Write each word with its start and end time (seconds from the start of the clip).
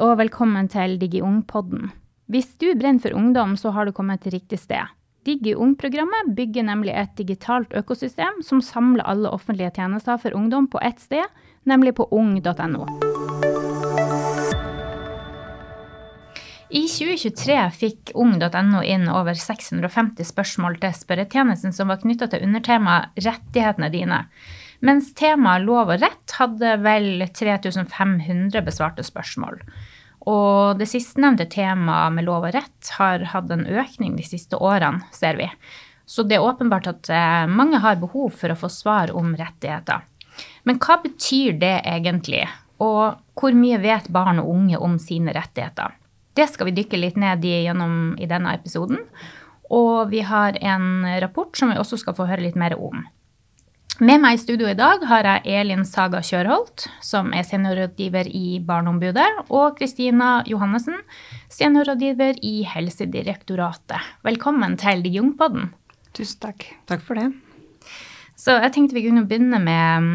Og 0.00 0.14
velkommen 0.16 0.68
til 0.72 0.94
DigiUng-podden. 1.00 1.90
Hvis 2.32 2.54
du 2.56 2.70
brenner 2.78 3.02
for 3.02 3.12
ungdom, 3.18 3.56
så 3.60 3.72
har 3.74 3.84
du 3.84 3.92
kommet 3.92 4.22
til 4.22 4.32
riktig 4.32 4.60
sted. 4.62 4.88
DigiUng-programmet 5.26 6.30
bygger 6.36 6.64
nemlig 6.64 6.94
et 6.96 7.12
digitalt 7.18 7.74
økosystem 7.76 8.40
som 8.46 8.62
samler 8.64 9.04
alle 9.04 9.28
offentlige 9.28 9.72
tjenester 9.76 10.16
for 10.22 10.32
ungdom 10.38 10.70
på 10.70 10.80
ett 10.80 11.02
sted, 11.02 11.26
nemlig 11.68 11.96
på 11.98 12.06
ung.no. 12.08 12.86
I 16.72 16.86
2023 16.88 17.58
fikk 17.76 18.14
ung.no 18.16 18.80
inn 18.80 19.04
over 19.12 19.36
650 19.36 20.24
spørsmål 20.24 20.78
til 20.80 20.94
spørretjenesten 20.96 21.74
som 21.76 21.92
var 21.92 22.00
knytta 22.00 22.30
til 22.32 22.46
undertemaet 22.46 23.12
'rettighetene 23.18 23.92
dine'. 23.92 24.24
Mens 24.82 25.12
temaet 25.14 25.62
lov 25.62 25.92
og 25.94 26.02
rett 26.02 26.36
hadde 26.40 26.74
vel 26.82 27.22
3500 27.30 28.64
besvarte 28.66 29.04
spørsmål. 29.06 29.60
Og 30.30 30.78
det 30.78 30.88
sistnevnte 30.90 31.46
temaet 31.50 32.14
med 32.16 32.26
lov 32.26 32.48
og 32.48 32.54
rett 32.56 32.92
har 32.98 33.24
hatt 33.32 33.50
en 33.54 33.64
økning 33.66 34.16
de 34.18 34.26
siste 34.26 34.58
årene, 34.58 35.06
ser 35.14 35.38
vi. 35.38 35.48
Så 36.06 36.26
det 36.26 36.38
er 36.38 36.46
åpenbart 36.46 36.88
at 36.90 37.10
eh, 37.14 37.46
mange 37.46 37.78
har 37.82 38.00
behov 38.02 38.34
for 38.38 38.52
å 38.52 38.58
få 38.58 38.70
svar 38.70 39.14
om 39.14 39.36
rettigheter. 39.38 40.02
Men 40.66 40.78
hva 40.82 40.98
betyr 41.02 41.56
det 41.62 41.76
egentlig? 41.86 42.44
Og 42.82 43.18
hvor 43.38 43.54
mye 43.54 43.78
vet 43.82 44.10
barn 44.12 44.42
og 44.42 44.50
unge 44.50 44.82
om 44.82 44.98
sine 45.02 45.34
rettigheter? 45.34 45.94
Det 46.34 46.48
skal 46.50 46.70
vi 46.70 46.76
dykke 46.80 46.98
litt 46.98 47.18
ned 47.20 47.44
i 47.44 47.62
gjennom 47.66 48.16
i 48.18 48.26
denne 48.26 48.54
episoden. 48.56 49.02
Og 49.72 50.10
vi 50.10 50.22
har 50.26 50.58
en 50.58 51.06
rapport 51.22 51.54
som 51.56 51.70
vi 51.70 51.78
også 51.80 52.00
skal 52.00 52.16
få 52.16 52.26
høre 52.28 52.44
litt 52.44 52.58
mer 52.58 52.74
om. 52.80 53.04
Med 54.02 54.18
meg 54.18 54.34
i 54.34 54.40
studio 54.42 54.66
i 54.66 54.74
dag 54.74 55.04
har 55.06 55.22
jeg 55.28 55.60
Elin 55.60 55.84
Saga 55.86 56.18
Kjørholt, 56.26 56.88
som 57.06 57.28
er 57.38 57.44
seniorrådgiver 57.46 58.26
i 58.34 58.56
Barneombudet, 58.66 59.28
og 59.54 59.76
Kristina 59.78 60.40
Johannessen, 60.50 60.96
seniorrådgiver 61.46 62.40
i 62.42 62.64
Helsedirektoratet. 62.66 64.08
Velkommen 64.26 64.74
til 64.82 65.06
Jungpodden. 65.06 65.70
Tusen 66.18 66.40
takk. 66.42 66.66
Takk 66.90 67.04
for 67.06 67.20
det. 67.20 67.28
Så 68.34 68.56
jeg 68.64 68.74
tenkte 68.74 68.98
vi 68.98 69.04
kunne 69.06 69.22
begynne 69.30 69.60
med 69.62 70.08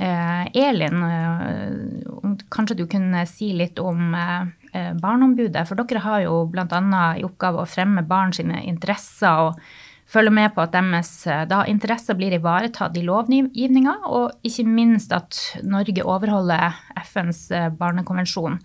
eh, 0.00 0.48
Elin. 0.56 1.04
Uh, 1.04 2.38
kanskje 2.48 2.78
du 2.80 2.86
kunne 2.88 3.26
si 3.28 3.50
litt 3.52 3.76
om 3.84 4.16
eh, 4.16 4.94
Barneombudet, 4.96 5.68
for 5.68 5.76
dere 5.82 6.06
har 6.08 6.24
jo 6.24 6.46
bl.a. 6.48 6.80
i 7.20 7.28
oppgave 7.28 7.60
å 7.60 7.68
fremme 7.68 8.08
barns 8.08 8.40
interesser. 8.40 9.50
og 9.50 9.60
følge 10.06 10.32
med 10.34 10.54
på 10.54 10.62
at 10.64 10.74
deres 10.74 11.10
eh, 11.30 11.44
da, 11.50 11.62
interesser 11.70 12.18
blir 12.18 12.36
ivaretatt 12.36 12.96
i 12.98 13.04
lovgivninga, 13.06 13.96
og 14.06 14.46
ikke 14.46 14.66
minst 14.68 15.14
at 15.16 15.38
Norge 15.66 16.04
overholder 16.04 16.78
FNs 17.02 17.46
eh, 17.50 17.68
barnekonvensjon. 17.74 18.60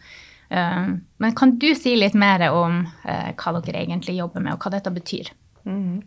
Eh, 0.50 0.88
men 1.23 1.38
kan 1.38 1.58
du 1.62 1.72
si 1.78 1.95
litt 1.97 2.17
mer 2.17 2.47
om 2.52 2.84
hva 3.03 3.59
dere 3.62 3.84
egentlig 3.84 4.19
jobber 4.19 4.44
med, 4.44 4.56
og 4.56 4.66
hva 4.66 4.75
dette 4.78 4.94
betyr? 4.94 5.34
Mm. 5.66 6.02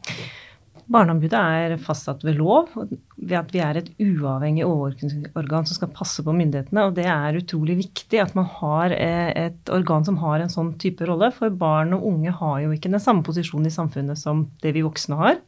Barneombudet 0.93 1.39
er 1.39 1.75
fastsatt 1.81 2.25
ved 2.27 2.37
lov 2.37 2.69
ved 2.77 3.37
at 3.39 3.53
vi 3.55 3.61
er 3.65 3.79
et 3.81 3.87
uavhengig 4.03 4.67
overvåkingsorgan 4.67 5.69
som 5.69 5.79
skal 5.79 5.93
passe 5.97 6.25
på 6.25 6.35
myndighetene. 6.37 6.85
Og 6.85 6.97
det 6.99 7.07
er 7.09 7.39
utrolig 7.41 7.79
viktig 7.79 8.21
at 8.21 8.35
man 8.37 8.49
har 8.59 8.93
eh, 8.97 9.31
et 9.47 9.73
organ 9.73 10.05
som 10.05 10.19
har 10.21 10.45
en 10.45 10.53
sånn 10.53 10.75
type 10.81 11.07
rolle. 11.09 11.31
For 11.33 11.55
barn 11.55 11.97
og 11.97 12.05
unge 12.11 12.35
har 12.37 12.59
jo 12.67 12.75
ikke 12.75 12.93
den 12.93 13.03
samme 13.03 13.25
posisjonen 13.25 13.71
i 13.71 13.75
samfunnet 13.75 14.21
som 14.21 14.45
det 14.65 14.75
vi 14.77 14.85
voksne 14.85 15.21
har. 15.21 15.41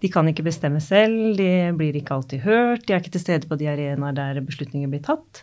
De 0.00 0.08
kan 0.08 0.28
ikke 0.30 0.46
bestemme 0.46 0.80
selv, 0.80 1.36
de 1.36 1.50
blir 1.76 1.98
ikke 1.98 2.16
alltid 2.16 2.40
hørt, 2.46 2.86
de 2.86 2.94
er 2.96 3.02
ikke 3.02 3.12
til 3.18 3.26
stede 3.26 3.50
på 3.50 3.58
de 3.60 3.68
arenaer 3.68 4.16
der 4.16 4.40
beslutninger 4.46 4.88
blir 4.88 5.04
tatt. 5.04 5.42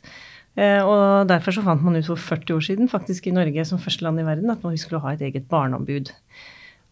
Eh, 0.58 0.82
og 0.82 1.30
Derfor 1.30 1.54
så 1.54 1.62
fant 1.62 1.86
man 1.86 2.00
ut 2.00 2.10
for 2.10 2.18
40 2.18 2.56
år 2.58 2.66
siden, 2.66 2.90
faktisk 2.90 3.30
i 3.30 3.36
Norge 3.36 3.66
som 3.70 3.82
første 3.82 4.08
land 4.08 4.18
i 4.24 4.26
verden, 4.26 4.50
at 4.50 4.66
vi 4.66 4.80
skulle 4.82 5.04
ha 5.06 5.14
et 5.14 5.22
eget 5.22 5.46
barneombud. 5.52 6.10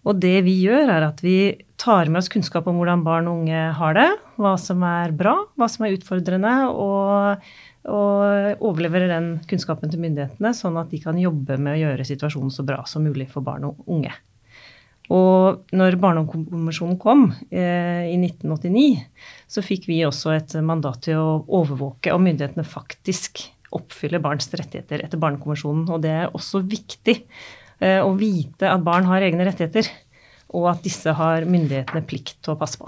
Og 0.05 0.19
det 0.21 0.37
vi 0.45 0.53
gjør, 0.61 0.89
er 0.93 1.07
at 1.07 1.21
vi 1.25 1.37
tar 1.81 2.11
med 2.11 2.21
oss 2.21 2.29
kunnskap 2.31 2.67
om 2.69 2.77
hvordan 2.77 3.03
barn 3.05 3.29
og 3.29 3.41
unge 3.41 3.61
har 3.77 3.97
det, 3.97 4.09
hva 4.41 4.53
som 4.61 4.83
er 4.85 5.13
bra, 5.17 5.33
hva 5.57 5.69
som 5.71 5.87
er 5.87 5.95
utfordrende, 5.97 6.53
og, 6.69 7.49
og 7.89 8.61
overleverer 8.69 9.09
den 9.15 9.31
kunnskapen 9.49 9.91
til 9.91 10.03
myndighetene, 10.03 10.53
sånn 10.57 10.77
at 10.81 10.93
de 10.93 11.01
kan 11.01 11.17
jobbe 11.19 11.57
med 11.57 11.73
å 11.73 11.81
gjøre 11.87 12.07
situasjonen 12.07 12.53
så 12.53 12.65
bra 12.67 12.83
som 12.89 13.05
mulig 13.05 13.27
for 13.33 13.45
barn 13.45 13.65
og 13.71 13.81
unge. 13.89 14.13
Og 15.13 15.73
når 15.77 15.99
Barnekonvensjonen 16.01 16.97
kom 17.01 17.27
eh, 17.53 18.07
i 18.09 18.15
1989, 18.17 19.03
så 19.49 19.61
fikk 19.65 19.85
vi 19.89 19.99
også 20.05 20.33
et 20.33 20.55
mandat 20.65 21.03
til 21.05 21.21
å 21.21 21.43
overvåke 21.59 22.13
om 22.13 22.25
myndighetene 22.25 22.65
faktisk 22.65 23.43
oppfyller 23.75 24.23
barns 24.23 24.49
rettigheter 24.53 25.03
etter 25.05 25.21
Barnekonvensjonen. 25.21 25.85
Og 25.93 26.01
det 26.05 26.13
er 26.23 26.33
også 26.33 26.63
viktig 26.65 27.19
å 27.81 28.11
vite 28.15 28.69
at 28.71 28.83
barn 28.85 29.07
har 29.09 29.25
egne 29.25 29.47
rettigheter, 29.47 29.89
og 30.55 30.69
at 30.71 30.85
disse 30.85 31.11
har 31.17 31.47
myndighetene 31.49 32.05
plikt 32.07 32.37
til 32.43 32.53
å 32.53 32.59
passe 32.59 32.79
på. 32.79 32.87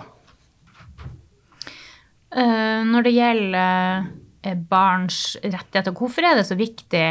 Eh, 2.38 2.82
når 2.88 3.08
det 3.08 3.16
gjelder 3.16 4.10
eh, 4.44 4.58
barns 4.70 5.22
rettigheter, 5.44 5.96
hvorfor 5.96 6.28
er 6.28 6.38
det 6.38 6.48
så 6.50 6.58
viktig 6.60 7.06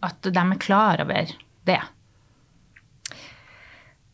at 0.00 0.28
de 0.28 0.44
er 0.44 0.60
klar 0.60 1.02
over 1.04 1.32
det? 1.68 1.80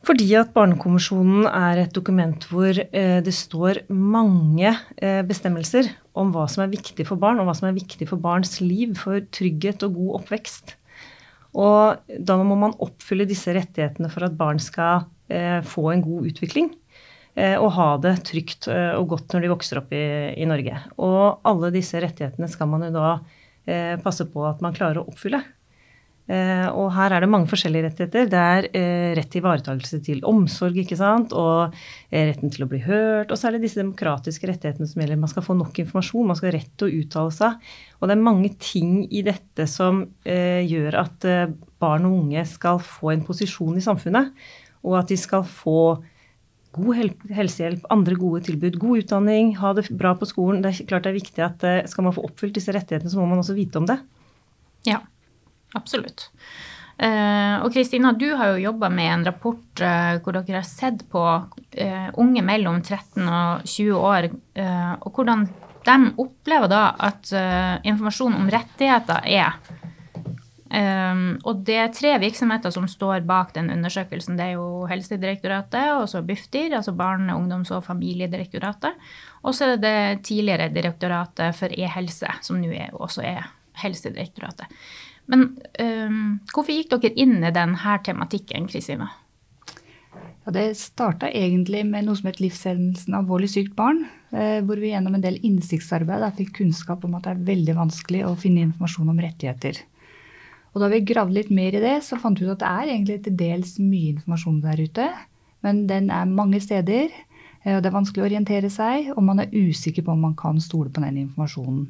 Fordi 0.06 0.28
at 0.38 0.52
Barnekonvensjonen 0.54 1.48
er 1.50 1.82
et 1.82 1.94
dokument 1.94 2.44
hvor 2.46 2.78
det 2.78 3.32
står 3.34 3.80
mange 3.90 4.70
bestemmelser 5.26 5.88
om 6.14 6.30
hva 6.30 6.44
som 6.46 6.62
er 6.62 6.70
viktig 6.70 7.08
for 7.08 7.18
barn, 7.18 7.40
og 7.42 7.48
hva 7.48 7.56
som 7.58 7.66
er 7.66 7.74
viktig 7.74 8.06
for 8.06 8.22
barns 8.22 8.60
liv, 8.62 8.92
for 8.94 9.18
trygghet 9.34 9.82
og 9.82 9.98
god 9.98 10.20
oppvekst. 10.20 10.76
Og 11.56 12.16
da 12.20 12.36
må 12.44 12.56
man 12.58 12.76
oppfylle 12.84 13.26
disse 13.28 13.54
rettighetene 13.56 14.10
for 14.12 14.26
at 14.26 14.36
barn 14.36 14.60
skal 14.60 15.06
eh, 15.32 15.62
få 15.64 15.88
en 15.92 16.04
god 16.04 16.28
utvikling. 16.32 16.70
Eh, 17.36 17.56
og 17.60 17.74
ha 17.76 17.88
det 18.00 18.14
trygt 18.24 18.68
eh, 18.72 18.94
og 18.96 19.10
godt 19.12 19.34
når 19.34 19.44
de 19.44 19.52
vokser 19.52 19.80
opp 19.82 19.90
i, 19.92 20.04
i, 20.36 20.48
Norge. 20.48 20.78
Og 21.04 21.44
alle 21.48 21.72
disse 21.74 22.00
rettighetene 22.00 22.48
skal 22.48 22.70
man 22.70 22.86
jo 22.86 22.94
da 22.94 23.10
eh, 23.68 23.96
passe 24.00 24.24
på 24.32 24.44
at 24.48 24.62
man 24.64 24.76
klarer 24.76 25.02
å 25.02 25.10
oppfylle. 25.10 25.42
Eh, 26.26 26.66
og 26.74 26.88
her 26.90 27.14
er 27.14 27.22
det 27.22 27.30
mange 27.30 27.46
forskjellige 27.46 27.86
rettigheter. 27.86 28.26
Det 28.30 28.40
er 28.40 28.66
eh, 28.74 29.12
rett 29.14 29.28
til 29.30 29.44
ivaretakelse 29.44 30.00
til 30.02 30.24
omsorg, 30.26 30.80
ikke 30.82 30.98
sant, 30.98 31.34
og 31.38 31.76
eh, 32.10 32.26
retten 32.32 32.50
til 32.50 32.66
å 32.66 32.70
bli 32.70 32.80
hørt. 32.82 33.30
Og 33.30 33.38
så 33.38 33.48
er 33.48 33.56
det 33.56 33.62
disse 33.68 33.78
demokratiske 33.78 34.50
rettighetene 34.50 34.90
som 34.90 35.02
gjelder. 35.02 35.20
Man 35.22 35.30
skal 35.30 35.46
få 35.46 35.54
nok 35.58 35.78
informasjon, 35.84 36.26
man 36.26 36.38
skal 36.38 36.50
ha 36.50 36.56
rett 36.58 36.72
til 36.74 36.88
å 36.90 37.04
uttale 37.04 37.36
seg. 37.36 37.70
Og 38.00 38.10
det 38.10 38.16
er 38.16 38.26
mange 38.26 38.52
ting 38.58 38.98
i 39.06 39.22
dette 39.26 39.68
som 39.70 40.02
gjør 40.26 40.98
at 41.00 41.24
barn 41.80 42.04
og 42.08 42.18
unge 42.18 42.42
skal 42.50 42.82
få 42.82 43.14
en 43.14 43.24
posisjon 43.24 43.78
i 43.78 43.84
samfunnet, 43.84 44.34
og 44.84 44.98
at 44.98 45.08
de 45.08 45.16
skal 45.18 45.46
få 45.48 45.96
god 46.76 46.98
helsehjelp, 47.32 47.86
andre 47.94 48.18
gode 48.20 48.42
tilbud, 48.44 48.76
god 48.82 49.00
utdanning, 49.00 49.54
ha 49.62 49.72
det 49.78 49.86
bra 49.96 50.12
på 50.18 50.28
skolen. 50.28 50.60
Det 50.60 50.74
er 50.74 50.90
klart 50.90 51.06
det 51.06 51.14
er 51.14 51.20
viktig 51.22 51.46
at 51.46 51.64
skal 51.88 52.04
man 52.04 52.14
få 52.18 52.26
oppfylt 52.28 52.58
disse 52.58 52.74
rettighetene, 52.76 53.08
så 53.08 53.22
må 53.22 53.30
man 53.30 53.40
også 53.40 53.56
vite 53.56 53.80
om 53.80 53.88
det. 53.88 53.96
Ja. 54.84 55.00
Absolutt. 55.76 56.30
Uh, 56.96 57.60
og 57.60 57.74
Kristina, 57.74 58.14
du 58.16 58.30
har 58.40 58.54
jo 58.54 58.70
jobba 58.70 58.88
med 58.88 59.10
en 59.12 59.24
rapport 59.28 59.82
uh, 59.84 60.16
hvor 60.24 60.32
dere 60.32 60.62
har 60.62 60.64
sett 60.64 61.02
på 61.12 61.20
uh, 61.20 62.08
unge 62.16 62.40
mellom 62.40 62.80
13 62.80 63.20
og 63.26 63.66
20 63.68 63.98
år, 64.00 64.28
og 65.04 65.10
hvordan 65.12 65.44
de 65.86 65.96
opplever 66.18 66.70
da 66.72 66.80
at 67.04 67.28
informasjon 67.86 68.34
om 68.34 68.48
rettigheter 68.50 69.28
er. 69.28 69.52
Og 71.46 71.60
det 71.68 71.76
er 71.78 71.92
tre 71.94 72.14
virksomheter 72.18 72.72
som 72.74 72.88
står 72.90 73.22
bak 73.28 73.52
den 73.54 73.68
undersøkelsen. 73.70 74.34
Det 74.34 74.48
er 74.48 74.56
jo 74.56 74.88
Helsedirektoratet, 74.90 75.92
og 75.94 76.08
så 76.10 76.24
Bufdir, 76.26 76.74
altså 76.74 76.96
Barne-, 76.96 77.36
ungdoms- 77.38 77.70
og 77.76 77.84
familiedirektoratet. 77.86 78.98
Og 79.46 79.54
så 79.54 79.68
er 79.68 79.76
det 79.76 79.84
det 79.84 80.24
tidligere 80.26 80.72
Direktoratet 80.74 81.54
for 81.54 81.70
e-helse, 81.70 82.34
som 82.42 82.58
nå 82.58 82.72
også 82.98 83.22
er 83.22 83.46
Helsedirektoratet. 83.84 84.66
Men 85.30 85.48
um, 85.82 86.18
hvorfor 86.52 86.74
gikk 86.74 86.92
dere 86.94 87.16
inn 87.18 87.40
i 87.42 87.54
denne 87.54 87.96
tematikken, 88.06 88.68
Kristine? 88.70 89.08
Ja, 90.46 90.52
det 90.54 90.76
starta 90.78 91.26
egentlig 91.34 91.82
med 91.88 92.06
noe 92.06 92.14
som 92.18 92.28
het 92.30 92.38
livshendelsen 92.38 93.16
alvorlig 93.18 93.50
sykt 93.50 93.74
barn. 93.78 94.04
Eh, 94.30 94.60
hvor 94.62 94.78
vi 94.78 94.92
gjennom 94.92 95.16
en 95.16 95.24
del 95.24 95.40
innsiktsarbeid 95.46 96.24
fikk 96.38 96.52
kunnskap 96.60 97.04
om 97.06 97.16
at 97.18 97.26
det 97.26 97.32
er 97.32 97.44
veldig 97.48 97.74
vanskelig 97.78 98.24
å 98.26 98.36
finne 98.38 98.62
informasjon 98.68 99.10
om 99.10 99.22
rettigheter. 99.22 99.80
Og 100.74 100.82
da 100.82 100.90
vi 100.92 101.00
gravde 101.08 101.38
litt 101.38 101.50
mer 101.54 101.74
i 101.74 101.82
det, 101.82 101.96
så 102.04 102.18
fant 102.20 102.38
vi 102.38 102.46
ut 102.46 102.52
at 102.54 102.62
det 102.62 102.70
er 102.70 102.92
egentlig 102.92 103.20
til 103.24 103.36
dels 103.40 103.76
mye 103.80 104.12
informasjon 104.12 104.58
der 104.62 104.82
ute. 104.82 105.06
Men 105.66 105.86
den 105.90 106.10
er 106.14 106.30
mange 106.30 106.60
steder, 106.62 107.10
eh, 107.64 107.74
og 107.74 107.82
det 107.82 107.90
er 107.90 107.98
vanskelig 107.98 108.22
å 108.22 108.28
orientere 108.28 108.70
seg, 108.70 109.12
og 109.16 109.22
man 109.26 109.42
er 109.42 109.54
usikker 109.54 110.06
på 110.06 110.14
om 110.14 110.26
man 110.28 110.36
kan 110.38 110.60
stole 110.62 110.94
på 110.94 111.02
den 111.02 111.22
informasjonen. 111.26 111.88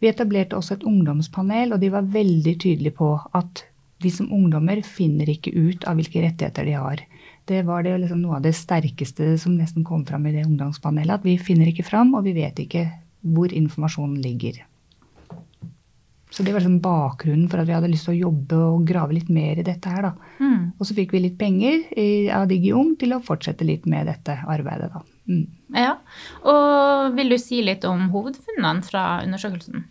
Vi 0.00 0.10
etablerte 0.10 0.58
også 0.58 0.76
et 0.76 0.84
ungdomspanel, 0.84 1.72
og 1.72 1.80
de 1.80 1.90
var 1.94 2.08
veldig 2.12 2.54
tydelige 2.60 2.96
på 2.98 3.14
at 3.36 3.64
de 4.04 4.12
som 4.12 4.28
ungdommer 4.32 4.82
finner 4.84 5.30
ikke 5.32 5.54
ut 5.56 5.86
av 5.88 5.96
hvilke 5.96 6.20
rettigheter 6.20 6.68
de 6.68 6.76
har. 6.76 7.00
Det 7.48 7.62
var 7.64 7.86
det 7.86 7.94
liksom 8.02 8.20
noe 8.20 8.36
av 8.38 8.44
det 8.44 8.52
sterkeste 8.58 9.36
som 9.40 9.56
nesten 9.56 9.86
kom 9.86 10.04
fram 10.04 10.26
i 10.26 10.34
det 10.34 10.44
ungdomspanelet. 10.44 11.20
At 11.20 11.24
vi 11.24 11.38
finner 11.40 11.70
ikke 11.70 11.86
fram, 11.86 12.12
og 12.18 12.26
vi 12.26 12.34
vet 12.36 12.58
ikke 12.60 12.88
hvor 13.26 13.54
informasjonen 13.54 14.18
ligger. 14.20 14.60
Så 16.30 16.42
det 16.42 16.52
var 16.52 16.60
liksom 16.60 16.82
bakgrunnen 16.84 17.48
for 17.48 17.62
at 17.62 17.68
vi 17.68 17.72
hadde 17.72 17.88
lyst 17.88 18.08
til 18.08 18.16
å 18.16 18.28
jobbe 18.28 18.58
og 18.58 18.86
grave 18.88 19.14
litt 19.16 19.30
mer 19.32 19.56
i 19.56 19.64
dette 19.64 19.88
her. 19.88 20.10
Mm. 20.42 20.74
Og 20.76 20.84
så 20.84 20.96
fikk 20.98 21.14
vi 21.14 21.22
litt 21.22 21.38
penger 21.38 21.86
i- 21.96 22.28
av 22.28 22.48
Digiung 22.50 22.96
til 22.98 23.14
å 23.14 23.22
fortsette 23.24 23.64
litt 23.64 23.86
med 23.86 24.10
dette 24.10 24.34
arbeidet, 24.44 24.90
da. 24.92 25.00
Mm. 25.26 25.46
Ja. 25.74 25.96
Og 26.46 27.14
vil 27.16 27.32
du 27.32 27.38
si 27.42 27.60
litt 27.66 27.84
om 27.88 28.08
hovedfunnene 28.12 28.84
fra 28.86 29.06
undersøkelsen? 29.24 29.84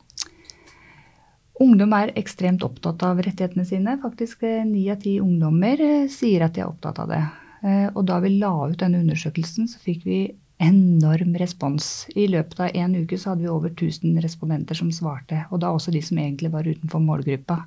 Ungdom 1.63 1.93
er 1.95 2.11
ekstremt 2.19 2.63
opptatt 2.67 3.03
av 3.07 3.21
rettighetene 3.23 3.63
sine. 3.67 3.97
Faktisk 4.03 4.43
eh, 4.43 4.63
ni 4.67 4.89
av 4.91 4.99
ti 5.03 5.17
ungdommer 5.23 5.79
eh, 5.79 6.07
sier 6.11 6.43
at 6.43 6.55
de 6.55 6.65
er 6.65 6.71
opptatt 6.71 6.99
av 7.03 7.11
det. 7.13 7.21
Eh, 7.63 7.85
Og 7.93 8.03
da 8.09 8.19
vi 8.23 8.33
la 8.35 8.51
ut 8.67 8.79
denne 8.81 8.99
undersøkelsen, 9.03 9.69
så 9.71 9.79
fikk 9.83 10.03
vi 10.07 10.19
enorm 10.63 11.35
respons. 11.39 12.07
I 12.15 12.27
løpet 12.31 12.59
av 12.59 12.75
en 12.75 12.97
uke 12.99 13.19
så 13.19 13.31
hadde 13.31 13.45
vi 13.45 13.51
over 13.51 13.71
1000 13.71 14.19
respondenter 14.23 14.75
som 14.75 14.91
svarte, 14.91 15.45
og 15.51 15.63
da 15.63 15.71
også 15.71 15.91
de 15.95 16.03
som 16.03 16.19
egentlig 16.19 16.51
var 16.51 16.67
utenfor 16.67 17.03
målgruppa. 17.03 17.61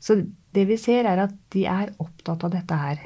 Så 0.00 0.20
det 0.52 0.66
vi 0.68 0.76
ser 0.80 1.08
er 1.08 1.24
at 1.24 1.34
de 1.52 1.64
er 1.68 1.92
opptatt 2.00 2.44
av 2.44 2.52
dette 2.52 2.76
her. 2.76 3.00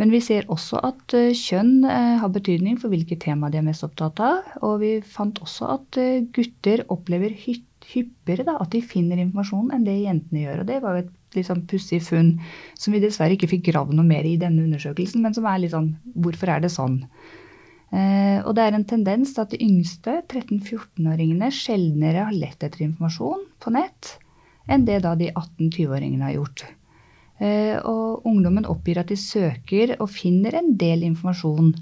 Men 0.00 0.12
vi 0.14 0.22
ser 0.24 0.48
også 0.50 0.80
at 0.86 1.14
eh, 1.16 1.34
kjønn 1.36 1.84
eh, 1.84 2.14
har 2.22 2.32
betydning 2.32 2.78
for 2.80 2.92
hvilket 2.92 3.20
tema 3.26 3.50
de 3.52 3.60
er 3.60 3.66
mest 3.66 3.84
opptatt 3.86 4.22
av. 4.24 4.54
Og 4.64 4.80
vi 4.82 4.94
fant 5.04 5.36
også 5.44 5.68
at 5.76 6.00
eh, 6.00 6.24
gutter 6.34 6.86
opplever 6.92 7.34
hy 7.44 7.58
hyppigere 7.92 8.46
da, 8.46 8.56
at 8.62 8.72
de 8.72 8.80
finner 8.84 9.20
informasjon 9.20 9.72
enn 9.74 9.84
det 9.86 9.98
jentene 10.04 10.44
gjør. 10.46 10.62
Og 10.62 10.70
det 10.70 10.80
var 10.82 10.96
jo 10.96 11.04
et 11.04 11.36
litt 11.36 11.48
sånn 11.48 11.64
pussig 11.68 12.00
funn 12.04 12.34
som 12.78 12.94
vi 12.94 13.02
dessverre 13.02 13.36
ikke 13.36 13.50
fikk 13.50 13.68
gravd 13.70 13.96
noe 13.96 14.06
mer 14.06 14.26
i 14.28 14.38
denne 14.40 14.64
undersøkelsen, 14.66 15.22
men 15.24 15.36
som 15.36 15.48
er 15.48 15.62
litt 15.62 15.74
sånn 15.74 15.94
Hvorfor 16.24 16.52
er 16.54 16.64
det 16.64 16.72
sånn? 16.72 17.00
Eh, 17.92 18.38
og 18.40 18.54
det 18.56 18.66
er 18.66 18.76
en 18.76 18.88
tendens 18.88 19.34
til 19.34 19.44
at 19.44 19.52
de 19.52 19.60
yngste, 19.64 20.20
13-14-åringene, 20.32 21.50
sjeldnere 21.52 22.28
har 22.28 22.36
lett 22.36 22.62
etter 22.64 22.86
informasjon 22.86 23.48
på 23.60 23.74
nett 23.74 24.16
enn 24.70 24.86
det 24.86 25.00
da 25.04 25.16
de 25.18 25.32
18-20-åringene 25.32 26.28
har 26.28 26.36
gjort. 26.36 26.64
Eh, 27.42 27.78
og 27.88 28.26
ungdommen 28.28 28.68
oppgir 28.70 29.00
at 29.02 29.10
de 29.10 29.18
søker 29.18 29.96
og 29.98 30.10
finner 30.14 30.54
en 30.60 30.76
del 30.78 31.02
informasjon, 31.08 31.72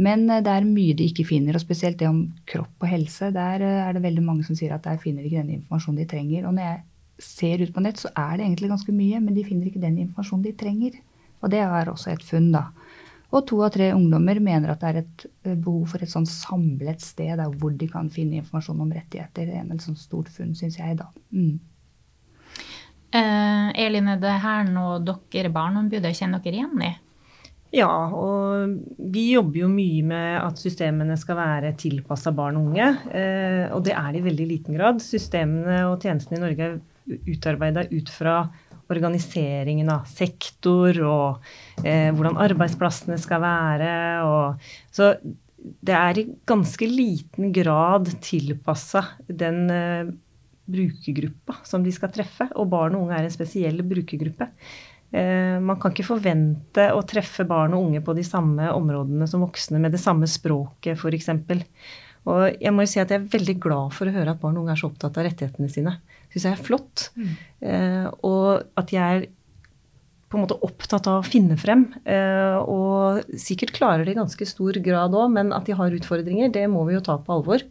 men 0.00 0.24
eh, 0.30 0.42
det 0.44 0.52
er 0.52 0.68
mye 0.68 0.96
de 0.96 1.10
ikke 1.10 1.26
finner, 1.28 1.58
og 1.58 1.64
spesielt 1.64 2.00
det 2.00 2.08
om 2.08 2.22
kropp 2.48 2.86
og 2.86 2.88
helse. 2.88 3.28
Der 3.34 3.64
eh, 3.64 3.82
er 3.84 3.96
det 3.96 4.04
veldig 4.06 4.24
mange 4.24 4.46
som 4.46 4.56
sier 4.58 4.74
at 4.76 4.86
der 4.86 5.00
finner 5.02 5.22
de 5.22 5.30
ikke 5.30 5.42
den 5.42 5.58
informasjonen 5.60 6.00
de 6.00 6.08
trenger. 6.10 6.48
Og 6.48 6.56
når 6.56 6.70
jeg 6.70 6.82
ser 7.24 7.62
ut 7.62 7.74
på 7.74 7.84
nett, 7.84 8.00
så 8.00 8.10
er 8.16 8.38
det 8.38 8.46
egentlig 8.46 8.72
ganske 8.72 8.94
mye, 8.96 9.20
men 9.20 9.36
de 9.36 9.44
finner 9.46 9.68
ikke 9.70 9.82
den 9.82 10.00
informasjonen 10.06 10.46
de 10.46 10.54
trenger. 10.64 10.96
Og 11.44 11.52
det 11.52 11.60
er 11.60 11.92
også 11.92 12.14
et 12.14 12.24
funn, 12.24 12.48
da. 12.54 12.70
Og 13.34 13.42
to 13.50 13.58
av 13.66 13.72
tre 13.74 13.90
ungdommer 13.92 14.38
mener 14.42 14.70
at 14.70 14.82
det 14.82 14.90
er 14.90 15.02
et 15.02 15.26
eh, 15.44 15.54
behov 15.58 15.90
for 15.92 16.04
et 16.04 16.12
sånn 16.12 16.26
samlet 16.28 17.02
sted 17.02 17.36
der 17.40 17.52
hvor 17.52 17.74
de 17.76 17.88
kan 17.90 18.08
finne 18.14 18.38
informasjon 18.40 18.82
om 18.84 18.92
rettigheter. 18.94 19.50
Det 19.50 19.58
er 19.58 19.64
en 19.66 19.82
sånt 19.82 20.00
stort 20.00 20.30
funn, 20.32 20.54
syns 20.56 20.78
jeg, 20.80 20.96
da. 21.00 21.10
Mm. 21.34 21.58
Eh, 23.14 23.68
Elin, 23.84 24.10
er 24.10 24.20
det 24.22 24.36
her 24.42 24.66
noe 24.66 24.98
dere 25.04 25.52
Barneombudet 25.54 26.14
kjenner 26.18 26.42
dere 26.42 26.58
igjen 26.58 26.82
i? 26.82 26.92
Ja, 27.74 27.90
og 28.14 28.74
vi 29.10 29.24
jobber 29.32 29.64
jo 29.64 29.68
mye 29.70 30.02
med 30.06 30.36
at 30.38 30.60
systemene 30.62 31.16
skal 31.18 31.38
være 31.40 31.72
tilpassa 31.78 32.30
barn 32.34 32.58
og 32.60 32.68
unge. 32.70 32.90
Eh, 33.10 33.64
og 33.74 33.82
det 33.86 33.94
er 33.98 34.12
det 34.14 34.22
i 34.22 34.26
veldig 34.28 34.46
liten 34.50 34.78
grad. 34.78 35.02
Systemene 35.02 35.80
og 35.88 36.02
tjenestene 36.02 36.38
i 36.38 36.44
Norge 36.44 36.68
er 36.68 37.32
utarbeida 37.34 37.86
ut 37.90 38.12
fra 38.14 38.36
organiseringen 38.92 39.88
av 39.90 40.06
sektor 40.10 40.98
og 41.08 41.46
eh, 41.82 42.10
hvordan 42.14 42.38
arbeidsplassene 42.44 43.18
skal 43.18 43.42
være. 43.42 43.94
Og, 44.28 44.68
så 44.94 45.14
det 45.64 45.96
er 45.96 46.20
i 46.20 46.26
ganske 46.46 46.86
liten 46.90 47.50
grad 47.56 48.10
tilpassa 48.22 49.02
den 49.26 49.64
eh, 49.72 50.14
brukergruppa 50.70 51.58
som 51.66 51.84
de 51.84 51.92
skal 51.94 52.12
treffe. 52.14 52.48
Og 52.60 52.68
barn 52.72 52.96
og 52.96 53.06
unge 53.06 53.18
er 53.18 53.28
en 53.28 53.34
spesiell 53.34 53.82
brukergruppe. 53.86 54.48
Eh, 55.14 55.60
man 55.62 55.78
kan 55.80 55.94
ikke 55.94 56.08
forvente 56.08 56.88
å 56.94 57.04
treffe 57.06 57.46
barn 57.48 57.76
og 57.76 57.90
unge 57.90 58.02
på 58.04 58.16
de 58.16 58.24
samme 58.26 58.70
områdene 58.74 59.28
som 59.30 59.44
voksne 59.44 59.78
med 59.82 59.94
det 59.94 60.02
samme 60.02 60.26
språket, 60.30 60.98
f.eks. 60.98 61.30
Og 62.24 62.42
jeg 62.56 62.72
må 62.72 62.86
jo 62.86 62.90
si 62.90 63.02
at 63.02 63.12
jeg 63.12 63.20
er 63.20 63.30
veldig 63.34 63.58
glad 63.60 63.94
for 63.94 64.08
å 64.08 64.14
høre 64.14 64.32
at 64.32 64.40
barn 64.42 64.56
og 64.56 64.64
unge 64.64 64.74
er 64.74 64.80
så 64.80 64.88
opptatt 64.88 65.20
av 65.20 65.26
rettighetene 65.28 65.70
sine. 65.70 65.98
Syns 66.32 66.48
jeg 66.48 66.56
er 66.56 66.66
flott. 66.66 67.08
Eh, 67.62 68.06
og 68.26 68.64
at 68.80 68.94
jeg 68.94 69.20
er 69.20 69.26
på 70.34 70.40
en 70.40 70.48
måte 70.48 70.58
opptatt 70.66 71.06
av 71.06 71.20
å 71.20 71.26
finne 71.26 71.54
frem. 71.60 71.86
Eh, 72.10 72.56
og 72.58 73.36
sikkert 73.38 73.76
klarer 73.76 74.02
det 74.02 74.16
i 74.16 74.18
ganske 74.18 74.48
stor 74.50 74.80
grad 74.82 75.14
òg, 75.14 75.28
men 75.36 75.54
at 75.54 75.68
de 75.68 75.76
har 75.78 75.94
utfordringer, 75.94 76.50
det 76.50 76.64
må 76.72 76.82
vi 76.88 76.96
jo 76.96 77.04
ta 77.06 77.20
på 77.22 77.36
alvor. 77.36 77.62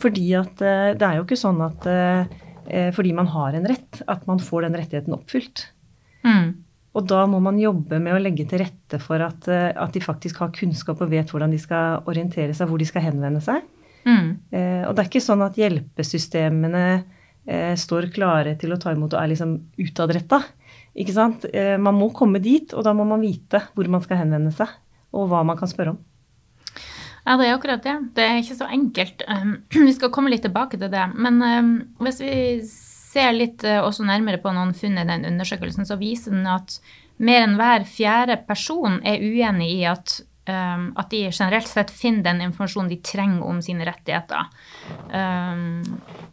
Fordi 0.00 0.30
at 0.38 0.62
eh, 0.64 0.92
det 0.96 1.06
er 1.06 1.18
jo 1.18 1.26
ikke 1.26 1.38
sånn 1.38 1.60
at 1.64 1.86
eh, 1.90 2.90
fordi 2.94 3.12
man 3.16 3.28
har 3.32 3.56
en 3.56 3.68
rett, 3.68 4.02
at 4.08 4.26
man 4.30 4.40
får 4.42 4.66
den 4.66 4.76
rettigheten 4.78 5.16
oppfylt. 5.16 5.66
Mm. 6.24 6.60
Og 6.98 7.06
da 7.06 7.22
må 7.30 7.38
man 7.42 7.58
jobbe 7.60 8.00
med 8.02 8.16
å 8.16 8.22
legge 8.22 8.46
til 8.50 8.64
rette 8.64 8.98
for 9.02 9.22
at, 9.22 9.46
eh, 9.50 9.70
at 9.70 9.94
de 9.94 10.02
faktisk 10.02 10.42
har 10.42 10.54
kunnskap 10.54 11.02
og 11.02 11.12
vet 11.12 11.30
hvordan 11.30 11.54
de 11.54 11.60
skal 11.62 12.02
orientere 12.10 12.56
seg, 12.56 12.70
hvor 12.70 12.82
de 12.82 12.88
skal 12.88 13.06
henvende 13.06 13.42
seg. 13.44 13.62
Mm. 14.06 14.28
Eh, 14.50 14.82
og 14.88 14.94
det 14.94 15.04
er 15.04 15.10
ikke 15.10 15.22
sånn 15.22 15.44
at 15.44 15.58
hjelpesystemene 15.60 16.84
eh, 17.46 17.74
står 17.78 18.10
klare 18.14 18.56
til 18.60 18.74
å 18.74 18.80
ta 18.80 18.94
imot 18.94 19.14
og 19.14 19.22
er 19.22 19.32
liksom 19.34 19.56
utadretta. 19.78 20.42
Ikke 20.98 21.14
sant? 21.14 21.46
Eh, 21.54 21.76
man 21.78 21.98
må 21.98 22.10
komme 22.16 22.42
dit, 22.42 22.74
og 22.74 22.86
da 22.86 22.94
må 22.96 23.06
man 23.06 23.22
vite 23.22 23.62
hvor 23.74 23.90
man 23.92 24.02
skal 24.02 24.24
henvende 24.24 24.54
seg, 24.54 24.72
og 25.14 25.30
hva 25.30 25.44
man 25.46 25.58
kan 25.60 25.70
spørre 25.70 25.94
om. 25.94 26.00
Ja, 27.26 27.36
det 27.36 27.46
er 27.46 27.54
akkurat 27.54 27.84
det. 27.84 27.96
Det 28.16 28.24
er 28.24 28.38
ikke 28.40 28.56
så 28.58 28.68
enkelt. 28.72 29.24
Um, 29.28 29.52
Vi 29.88 29.92
skal 29.96 30.12
komme 30.14 30.32
litt 30.32 30.44
tilbake 30.46 30.80
til 30.80 30.90
det. 30.92 31.04
Men 31.14 31.42
um, 31.42 31.74
hvis 32.04 32.22
vi 32.22 32.32
ser 32.66 33.34
litt 33.36 33.64
uh, 33.66 33.82
også 33.84 34.06
nærmere 34.08 34.40
på 34.42 34.52
noen 34.56 34.72
funn 34.76 35.00
i 35.00 35.06
den 35.08 35.28
undersøkelsen, 35.28 35.88
så 35.88 35.98
viser 36.00 36.34
den 36.34 36.48
at 36.48 36.78
mer 37.20 37.44
enn 37.44 37.58
hver 37.60 37.84
fjerde 37.88 38.38
person 38.48 39.00
er 39.04 39.20
uenig 39.20 39.68
i 39.74 39.82
at, 39.90 40.16
um, 40.48 40.90
at 40.96 41.10
de 41.12 41.26
generelt 41.28 41.68
sett 41.68 41.92
finner 41.92 42.24
den 42.30 42.46
informasjonen 42.48 42.88
de 42.92 43.02
trenger 43.04 43.44
om 43.44 43.60
sine 43.64 43.84
rettigheter. 43.88 44.48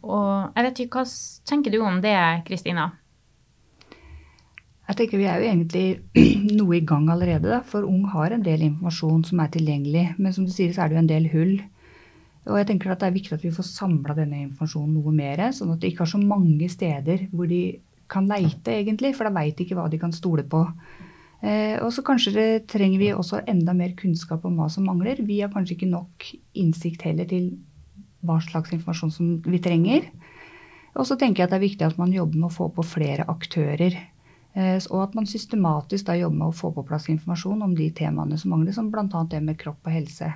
Og 0.08 0.56
jeg 0.56 0.64
vet 0.64 0.80
ikke, 0.86 1.02
hva 1.02 1.04
tenker 1.50 1.74
du 1.74 1.82
om 1.84 2.00
det, 2.00 2.16
Kristina? 2.48 2.88
Jeg 4.88 4.96
tenker 4.96 5.20
Vi 5.20 5.26
er 5.28 5.42
jo 5.42 5.48
egentlig 5.50 5.86
noe 6.58 6.78
i 6.78 6.84
gang 6.88 7.10
allerede. 7.12 7.50
Da, 7.50 7.60
for 7.66 7.84
Ung 7.84 8.06
har 8.14 8.32
en 8.32 8.44
del 8.44 8.64
informasjon 8.70 9.26
som 9.28 9.42
er 9.44 9.50
tilgjengelig. 9.52 10.06
Men 10.16 10.32
som 10.32 10.46
du 10.48 10.54
sier, 10.54 10.72
så 10.72 10.84
er 10.84 10.88
det 10.88 10.96
jo 10.96 11.02
en 11.02 11.10
del 11.10 11.28
hull. 11.34 11.58
Og 12.48 12.56
jeg 12.56 12.70
tenker 12.70 12.94
at 12.94 13.02
Det 13.02 13.10
er 13.10 13.18
viktig 13.18 13.36
at 13.36 13.44
vi 13.44 13.52
får 13.52 13.68
samla 13.68 14.16
denne 14.16 14.40
informasjonen 14.46 14.96
noe 14.96 15.12
mer. 15.12 15.44
Sånn 15.52 15.74
at 15.74 15.82
det 15.82 15.92
ikke 15.92 16.06
har 16.06 16.14
så 16.14 16.22
mange 16.22 16.70
steder 16.72 17.28
hvor 17.34 17.50
de 17.50 17.62
kan 18.08 18.30
leite, 18.30 18.72
egentlig. 18.72 19.12
For 19.16 19.28
da 19.28 19.34
veit 19.36 19.58
de 19.58 19.66
ikke 19.66 19.76
hva 19.76 19.90
de 19.92 20.00
kan 20.00 20.16
stole 20.16 20.46
på. 20.48 20.64
Eh, 21.44 21.76
og 21.84 21.92
så 21.94 22.02
kanskje 22.02 22.34
det 22.34 22.48
trenger 22.72 22.98
vi 22.98 23.12
også 23.14 23.44
enda 23.46 23.76
mer 23.76 23.92
kunnskap 23.98 24.46
om 24.48 24.56
hva 24.58 24.70
som 24.72 24.88
mangler. 24.88 25.20
Vi 25.20 25.42
har 25.42 25.52
kanskje 25.52 25.76
ikke 25.76 25.92
nok 25.92 26.30
innsikt 26.58 27.04
heller 27.06 27.28
til 27.28 27.52
hva 28.26 28.40
slags 28.42 28.72
informasjon 28.72 29.12
som 29.14 29.34
vi 29.44 29.60
trenger. 29.62 30.08
Og 30.96 31.04
så 31.06 31.14
tenker 31.20 31.44
jeg 31.44 31.50
at 31.50 31.52
det 31.52 31.60
er 31.60 31.68
viktig 31.68 31.86
at 31.86 32.00
man 32.00 32.14
jobber 32.16 32.40
med 32.40 32.48
å 32.48 32.56
få 32.56 32.72
på 32.74 32.86
flere 32.96 33.28
aktører. 33.28 33.94
Eh, 34.58 34.78
Og 34.90 35.02
at 35.02 35.14
man 35.14 35.26
systematisk 35.26 36.08
da 36.08 36.16
jobber 36.18 36.38
med 36.38 36.50
å 36.50 36.56
få 36.56 36.72
på 36.74 36.86
plass 36.86 37.08
informasjon 37.12 37.62
om 37.62 37.76
de 37.78 37.90
temaene 37.94 38.38
som 38.38 38.50
mangler, 38.54 38.74
som 38.74 38.90
bl.a. 38.90 39.24
det 39.30 39.42
med 39.44 39.58
kropp 39.60 39.86
og 39.86 39.94
helse. 39.94 40.32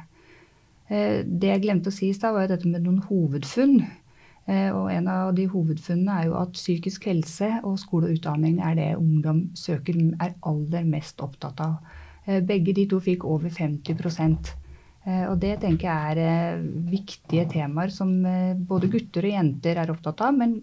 Eh, 0.89 1.25
Det 1.27 1.51
jeg 1.51 1.63
glemte 1.65 1.91
å 1.91 1.97
si 1.97 2.11
i 2.11 2.15
stad, 2.15 2.35
var 2.35 2.47
dette 2.49 2.69
med 2.69 2.87
noen 2.87 3.03
hovedfunn. 3.09 3.83
Eh, 4.47 4.71
Og 4.71 4.93
en 4.93 5.09
av 5.09 5.35
de 5.35 5.47
hovedfunnene 5.47 6.21
er 6.21 6.27
jo 6.27 6.39
at 6.39 6.55
psykisk 6.55 7.07
helse 7.11 7.51
og 7.65 7.79
skole 7.79 8.11
og 8.11 8.19
utdanning 8.19 8.61
er 8.61 8.75
det 8.75 8.97
ungdom 8.97 9.51
søker, 9.55 9.99
er 10.21 10.35
aller 10.43 10.85
mest 10.85 11.19
opptatt 11.21 11.61
av. 11.61 11.79
Begge 12.27 12.73
de 12.73 12.87
to 12.87 13.01
fikk 13.01 13.25
over 13.25 13.51
50 13.51 14.55
Eh, 15.05 15.27
Og 15.27 15.41
det 15.41 15.61
tenker 15.61 15.89
jeg 15.89 16.19
er 16.19 16.63
viktige 16.63 17.51
temaer 17.51 17.91
som 17.91 18.23
både 18.23 18.89
gutter 18.89 19.25
og 19.25 19.33
jenter 19.33 19.77
er 19.77 19.91
opptatt 19.91 20.21
av. 20.21 20.33
Men 20.33 20.63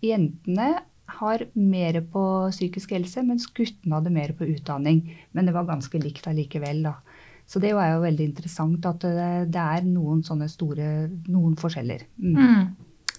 jentene 0.00 0.80
har 1.06 1.44
mer 1.54 2.00
på 2.12 2.24
psykisk 2.50 2.94
helse, 2.96 3.22
mens 3.26 3.46
guttene 3.52 3.98
hadde 3.98 4.12
mer 4.14 4.32
på 4.36 4.48
utdanning. 4.54 5.02
Men 5.32 5.46
det 5.46 5.54
var 5.56 5.68
ganske 5.68 6.00
likt 6.00 6.26
allikevel, 6.30 6.82
da. 6.86 6.94
Så 7.46 7.60
det 7.60 7.74
er 7.74 7.90
jo 7.92 8.04
veldig 8.04 8.24
interessant 8.30 8.86
at 8.88 9.02
det, 9.04 9.32
det 9.52 9.64
er 9.76 9.84
noen 9.84 10.22
sånne 10.24 10.48
store 10.48 11.10
noen 11.28 11.58
forskjeller. 11.60 12.06
Mm. 12.16 12.38
Mm. 12.38 12.62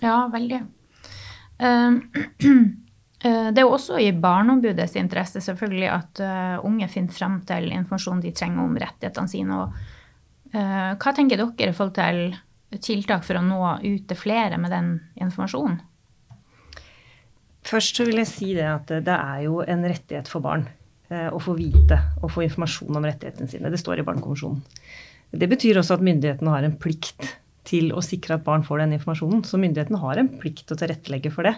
Ja, 0.01 0.15
veldig. 0.33 0.63
Um, 1.61 1.99
eh, 3.21 3.51
Det 3.53 3.61
er 3.61 3.67
jo 3.67 3.75
også 3.75 3.99
i 4.01 4.09
Barneombudets 4.11 4.97
interesse 4.99 5.43
selvfølgelig 5.45 5.91
at 5.93 6.23
eh, 6.25 6.65
unge 6.65 6.89
finner 6.91 7.15
frem 7.15 7.37
til 7.47 7.69
informasjon 7.69 8.25
de 8.25 8.33
trenger 8.35 8.65
om 8.65 8.79
rettighetene 8.81 9.31
sine. 9.31 9.61
Og, 9.61 9.77
eh, 10.57 10.91
hva 10.97 11.15
tenker 11.15 11.39
dere 11.45 11.69
i 11.69 11.77
forhold 11.77 11.95
til 12.01 12.81
tiltak 12.81 13.23
for 13.23 13.37
å 13.37 13.45
nå 13.45 13.61
ut 13.85 14.07
til 14.09 14.17
flere 14.17 14.57
med 14.57 14.73
den 14.73 14.95
informasjonen? 15.21 15.77
Først 17.65 17.97
så 17.97 18.05
vil 18.05 18.21
jeg 18.21 18.29
si 18.29 18.51
det 18.53 18.67
at 18.69 18.91
det 19.05 19.15
er 19.15 19.45
jo 19.47 19.63
en 19.65 19.85
rettighet 19.89 20.29
for 20.29 20.43
barn 20.45 20.67
eh, 21.09 21.31
å 21.33 21.41
få 21.41 21.55
vite 21.57 21.97
og 22.21 22.29
få 22.35 22.45
informasjon 22.45 22.99
om 22.99 23.07
rettighetene 23.07 23.49
sine. 23.49 23.71
Det 23.73 23.81
står 23.81 24.01
i 24.01 24.05
Barnekonvensjonen. 24.05 24.61
Det 25.35 25.49
betyr 25.49 25.81
også 25.81 25.97
at 25.97 26.05
myndighetene 26.05 26.53
har 26.53 26.67
en 26.67 26.77
plikt 26.79 27.33
til 27.65 27.89
å 27.97 28.03
sikre 28.05 28.37
at 28.37 28.45
barn 28.45 28.63
får 28.65 28.83
den 28.83 28.93
informasjonen. 28.99 29.41
Så 29.49 29.57
myndighetene 29.57 29.99
har 30.03 30.21
en 30.21 30.29
plikt 30.37 30.67
til 30.67 30.77
å 30.77 30.81
tilrettelegge 30.83 31.33
for 31.33 31.49
det. 31.49 31.55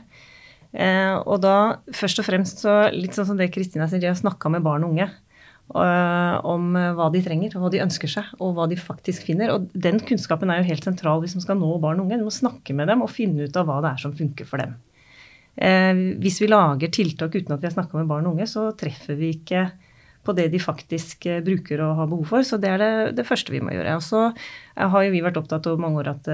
Eh, 0.72 1.16
og 1.20 1.44
da 1.44 1.58
først 1.96 2.24
og 2.24 2.30
fremst 2.30 2.64
så 2.64 2.80
litt 2.96 3.18
sånn 3.18 3.28
som 3.34 3.40
det 3.40 3.52
Kristina 3.52 3.90
sier, 3.92 4.00
de 4.04 4.08
har 4.08 4.18
snakka 4.20 4.52
med 4.54 4.64
barn 4.64 4.88
og 4.88 4.96
unge 4.96 5.10
eh, 5.10 6.36
om 6.48 6.72
hva 6.72 7.12
de 7.12 7.24
trenger, 7.28 7.60
hva 7.60 7.72
de 7.74 7.84
ønsker 7.84 8.16
seg, 8.16 8.32
og 8.40 8.56
hva 8.56 8.72
de 8.72 8.80
faktisk 8.80 9.28
finner. 9.28 9.52
Og 9.58 9.68
den 9.76 10.00
kunnskapen 10.00 10.56
er 10.56 10.64
jo 10.64 10.72
helt 10.72 10.88
sentral 10.88 11.20
hvis 11.20 11.36
man 11.36 11.50
skal 11.50 11.60
nå 11.60 11.76
barn 11.84 12.00
og 12.00 12.08
unge. 12.08 12.24
Du 12.24 12.30
må 12.32 12.36
snakke 12.36 12.80
med 12.80 12.88
dem 12.88 13.04
og 13.04 13.12
finne 13.12 13.52
ut 13.52 13.60
av 13.60 13.68
hva 13.68 13.82
det 13.84 13.98
er 13.98 14.06
som 14.08 14.16
funker 14.16 14.48
for 14.48 14.64
dem. 14.64 14.80
Eh, 15.58 16.00
hvis 16.22 16.40
vi 16.44 16.50
lager 16.52 16.94
tiltak 16.94 17.36
uten 17.36 17.56
at 17.56 17.64
vi 17.64 17.70
har 17.70 17.76
snakka 17.76 17.98
med 17.98 18.10
barn 18.10 18.28
og 18.30 18.36
unge, 18.36 18.48
så 18.50 18.70
treffer 18.78 19.18
vi 19.18 19.34
ikke 19.38 19.68
på 20.28 20.36
det 20.36 20.50
de 20.52 20.60
faktisk 20.60 21.26
eh, 21.32 21.42
bruker 21.44 21.82
og 21.86 21.96
har 22.02 22.12
behov 22.12 22.30
for. 22.30 22.46
Så 22.46 22.60
det 22.62 22.70
er 22.76 22.84
det, 22.84 22.92
det 23.18 23.26
første 23.28 23.54
vi 23.54 23.64
må 23.64 23.74
gjøre. 23.74 23.98
Og 23.98 24.06
så 24.06 24.28
har 24.78 25.06
jo 25.06 25.16
vi 25.16 25.24
vært 25.26 25.40
opptatt 25.42 25.70
av 25.72 25.82
mange 25.82 26.04
år 26.04 26.12
at 26.14 26.30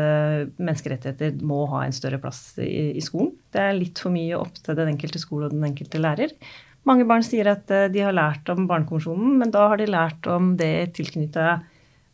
menneskerettigheter 0.58 1.40
må 1.46 1.64
ha 1.72 1.86
en 1.86 1.96
større 1.96 2.20
plass 2.22 2.58
i, 2.60 2.92
i, 2.92 3.04
skolen. 3.06 3.32
Det 3.54 3.64
er 3.64 3.80
litt 3.80 4.02
for 4.04 4.14
mye 4.14 4.40
opp 4.40 4.60
til 4.60 4.78
den 4.80 4.96
enkelte 4.96 5.22
skole 5.22 5.48
og 5.48 5.56
den 5.56 5.68
enkelte 5.70 6.02
lærer. 6.02 6.36
Mange 6.84 7.06
barn 7.08 7.24
sier 7.24 7.48
at 7.48 7.70
de 7.94 8.02
har 8.04 8.12
lært 8.12 8.50
om 8.52 8.66
Barnekonvensjonen, 8.68 9.38
men 9.40 9.54
da 9.54 9.70
har 9.72 9.80
de 9.80 9.88
lært 9.88 10.28
om 10.28 10.58
det 10.60 10.98
tilknytta 10.98 11.62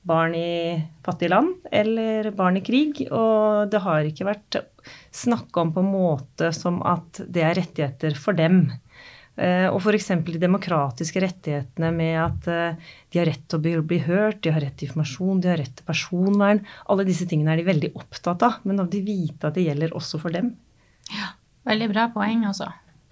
barn 0.08 0.36
i 0.36 0.80
fattige 1.06 1.34
land 1.34 1.70
eller 1.72 2.32
barn 2.36 2.60
i 2.60 2.64
krig. 2.66 3.04
Og 3.12 3.70
det 3.72 3.82
har 3.84 4.08
ikke 4.08 4.30
vært 4.30 4.62
snakka 5.16 5.66
om 5.66 5.74
på 5.76 5.84
en 5.84 5.92
måte 5.94 6.52
som 6.56 6.82
at 6.88 7.22
det 7.28 7.46
er 7.46 7.58
rettigheter 7.60 8.18
for 8.20 8.38
dem. 8.38 8.68
Eh, 9.40 9.68
og 9.72 9.80
f.eks. 9.80 10.10
de 10.28 10.42
demokratiske 10.42 11.22
rettighetene 11.24 11.94
med 11.96 12.16
at 12.20 12.50
eh, 12.52 12.90
de 13.12 13.22
har 13.22 13.30
rett 13.30 13.46
til 13.48 13.60
å 13.80 13.84
bli, 13.88 14.02
hørt, 14.04 14.42
de 14.44 14.52
har 14.52 14.66
rett 14.66 14.76
til 14.80 14.90
informasjon, 14.90 15.40
de 15.40 15.52
har 15.54 15.62
rett 15.62 15.78
til 15.80 15.88
personvern. 15.88 16.60
Alle 16.92 17.08
disse 17.08 17.28
tingene 17.30 17.56
er 17.56 17.62
de 17.62 17.70
veldig 17.70 17.94
opptatt 17.96 18.44
av. 18.44 18.60
Men 18.68 18.84
av 18.84 18.92
de 18.92 19.00
vite 19.06 19.48
at 19.48 19.56
det 19.56 19.70
gjelder 19.70 19.96
også 19.96 20.20
for 20.20 20.36
dem. 20.36 20.52
Ja, 21.14 21.34
veldig 21.70 21.92
bra 21.94 22.10
poeng, 22.12 22.44
altså. 22.50 22.68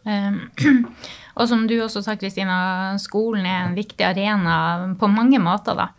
Um, 0.08 0.48
og 1.40 1.48
som 1.48 1.64
du 1.68 1.78
også 1.84 2.04
sa, 2.04 2.18
Kristina, 2.20 2.58
skolen 3.02 3.48
er 3.48 3.62
en 3.64 3.78
viktig 3.78 4.04
arena 4.08 4.58
på 5.00 5.12
mange 5.12 5.40
måter, 5.44 5.80
da. 5.80 5.92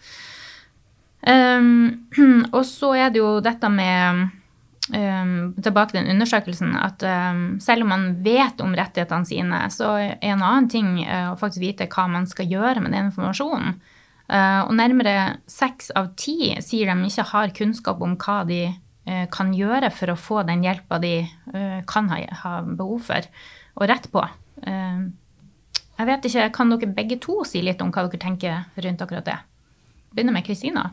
Um, 1.22 2.06
og 2.56 2.62
så 2.66 2.92
er 2.94 3.10
det 3.10 3.20
jo 3.22 3.38
dette 3.44 3.70
med 3.72 4.28
um, 4.94 5.54
tilbake 5.58 5.92
til 5.92 6.00
den 6.02 6.14
undersøkelsen, 6.14 6.74
at 6.78 7.02
um, 7.02 7.44
selv 7.62 7.84
om 7.84 7.92
man 7.92 8.08
vet 8.24 8.60
om 8.64 8.74
rettighetene 8.76 9.28
sine, 9.28 9.62
så 9.74 9.94
er 9.98 10.16
en 10.32 10.42
annen 10.42 10.68
ting 10.70 10.98
uh, 11.04 11.32
å 11.32 11.38
faktisk 11.40 11.64
vite 11.64 11.88
hva 11.90 12.08
man 12.10 12.28
skal 12.30 12.50
gjøre 12.50 12.84
med 12.84 12.94
den 12.94 13.10
informasjonen. 13.10 13.78
Uh, 14.28 14.66
og 14.66 14.74
nærmere 14.76 15.38
seks 15.48 15.88
av 15.96 16.12
ti 16.20 16.52
sier 16.60 16.90
de 16.90 17.08
ikke 17.08 17.30
har 17.30 17.54
kunnskap 17.56 18.02
om 18.04 18.18
hva 18.20 18.42
de 18.48 18.66
uh, 18.68 19.24
kan 19.32 19.54
gjøre 19.56 19.88
for 19.94 20.12
å 20.12 20.20
få 20.20 20.42
den 20.48 20.66
hjelpa 20.66 21.00
de 21.02 21.14
kan 21.88 22.10
ha, 22.12 22.18
ha, 22.42 22.58
behov 22.60 23.06
for 23.08 23.24
og 23.78 23.86
rett 23.88 24.08
på. 24.12 24.20
jeg 24.66 26.06
vet 26.06 26.24
ikke, 26.26 26.48
Kan 26.52 26.70
dere 26.70 26.90
begge 26.92 27.16
to 27.22 27.44
si 27.46 27.62
litt 27.62 27.80
om 27.80 27.92
hva 27.94 28.04
dere 28.04 28.20
tenker 28.20 28.64
rundt 28.74 29.00
akkurat 29.00 29.24
det? 29.24 29.36
Begynner 30.12 30.34
med 30.34 30.44
Kristina. 30.44 30.90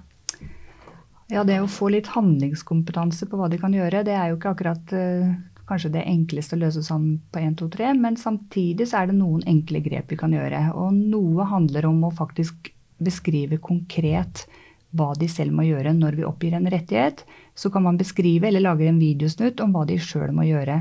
Ja, 1.34 1.42
det 1.44 1.58
å 1.58 1.70
få 1.72 1.90
litt 1.90 2.12
handlingskompetanse 2.14 3.26
på 3.30 3.40
hva 3.40 3.50
de 3.50 3.58
kan 3.62 3.74
gjøre, 3.74 4.04
det 4.06 4.14
er 4.14 4.30
jo 4.30 4.38
ikke 4.38 4.52
akkurat 4.54 4.92
uh, 4.94 5.32
kanskje 5.66 5.96
det 5.96 6.04
enkleste 6.06 6.54
å 6.58 6.62
løse 6.62 6.84
sånn 6.86 7.08
på 7.34 7.42
1, 7.42 7.56
2, 7.62 7.70
3, 7.74 7.94
men 7.98 8.20
samtidig 8.22 8.86
så 8.92 9.02
er 9.02 9.10
det 9.10 9.18
noen 9.18 9.42
enkle 9.50 9.82
grep 9.86 10.14
vi 10.14 10.20
kan 10.20 10.36
gjøre. 10.36 10.68
Og 10.78 10.94
noe 10.94 11.48
handler 11.50 11.90
om 11.90 12.04
å 12.06 12.14
faktisk 12.14 12.70
beskrive 13.02 13.58
konkret 13.64 14.46
hva 14.96 15.10
de 15.20 15.28
selv 15.28 15.52
må 15.56 15.66
gjøre 15.68 15.92
når 15.98 16.20
vi 16.20 16.28
oppgir 16.28 16.56
en 16.56 16.70
rettighet. 16.72 17.26
Så 17.58 17.72
kan 17.74 17.84
man 17.84 17.98
beskrive 18.00 18.48
eller 18.48 18.64
lage 18.64 18.88
en 18.88 19.02
videosnutt 19.02 19.60
om 19.64 19.74
hva 19.76 19.84
de 19.90 19.98
sjøl 20.00 20.32
må 20.36 20.46
gjøre. 20.48 20.78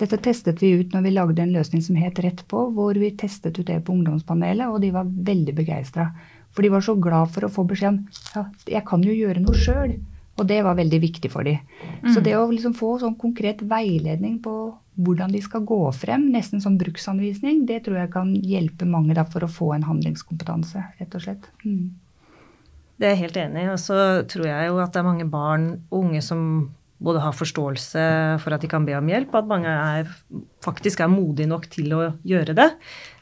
Dette 0.00 0.18
testet 0.24 0.62
vi 0.64 0.72
ut 0.80 0.94
når 0.94 1.04
vi 1.04 1.14
lagde 1.14 1.44
en 1.44 1.54
løsning 1.54 1.84
som 1.84 1.98
het 2.00 2.18
Rett 2.24 2.42
på, 2.50 2.64
hvor 2.74 2.98
vi 2.98 3.12
testet 3.18 3.60
ut 3.60 3.68
det 3.68 3.82
på 3.84 3.94
ungdomspanelet, 3.94 4.72
og 4.72 4.80
de 4.82 4.90
var 4.94 5.06
veldig 5.30 5.54
begeistra. 5.60 6.08
For 6.52 6.64
de 6.64 6.72
var 6.72 6.84
så 6.84 6.94
glad 7.00 7.32
for 7.32 7.46
å 7.46 7.52
få 7.52 7.64
beskjed 7.68 7.94
om 7.94 8.00
ja, 8.36 8.46
jeg 8.76 8.84
kan 8.88 9.04
jo 9.04 9.14
gjøre 9.16 9.42
noe 9.44 9.56
sjøl. 9.58 9.96
Og 10.40 10.46
det 10.48 10.62
var 10.64 10.78
veldig 10.78 10.98
viktig 11.02 11.28
for 11.32 11.44
dem. 11.44 11.60
Mm. 12.00 12.12
Så 12.14 12.22
det 12.24 12.32
å 12.38 12.46
liksom 12.48 12.72
få 12.76 12.94
sånn 13.02 13.18
konkret 13.20 13.60
veiledning 13.68 14.38
på 14.44 14.54
hvordan 15.02 15.32
de 15.32 15.40
skal 15.44 15.64
gå 15.68 15.80
frem, 15.96 16.24
nesten 16.32 16.60
som 16.60 16.78
bruksanvisning, 16.80 17.64
det 17.68 17.82
tror 17.86 18.02
jeg 18.02 18.12
kan 18.12 18.32
hjelpe 18.36 18.88
mange 18.88 19.16
da, 19.16 19.24
for 19.28 19.44
å 19.44 19.50
få 19.50 19.72
en 19.76 19.86
handlingskompetanse, 19.88 20.84
rett 21.00 21.16
og 21.16 21.24
slett. 21.24 21.48
Mm. 21.64 21.92
Det 23.00 23.08
er 23.08 23.14
jeg 23.14 23.22
helt 23.24 23.38
enig 23.44 23.64
i. 23.64 23.70
Og 23.72 23.80
så 23.80 23.98
tror 24.30 24.48
jeg 24.48 24.68
jo 24.68 24.80
at 24.82 24.92
det 24.94 25.00
er 25.00 25.08
mange 25.08 25.28
barn 25.28 25.68
og 25.90 26.04
unge 26.04 26.22
som 26.24 26.42
både 27.02 27.22
har 27.22 27.34
forståelse 27.36 28.04
for 28.42 28.54
at 28.54 28.62
de 28.62 28.70
kan 28.70 28.86
be 28.86 28.94
om 28.98 29.10
hjelp, 29.10 29.34
at 29.34 29.48
mange 29.50 29.70
er, 29.72 30.12
faktisk 30.64 31.02
er 31.02 31.10
modige 31.12 31.50
nok 31.50 31.66
til 31.72 31.94
å 31.96 32.04
gjøre 32.28 32.56
det. 32.58 32.68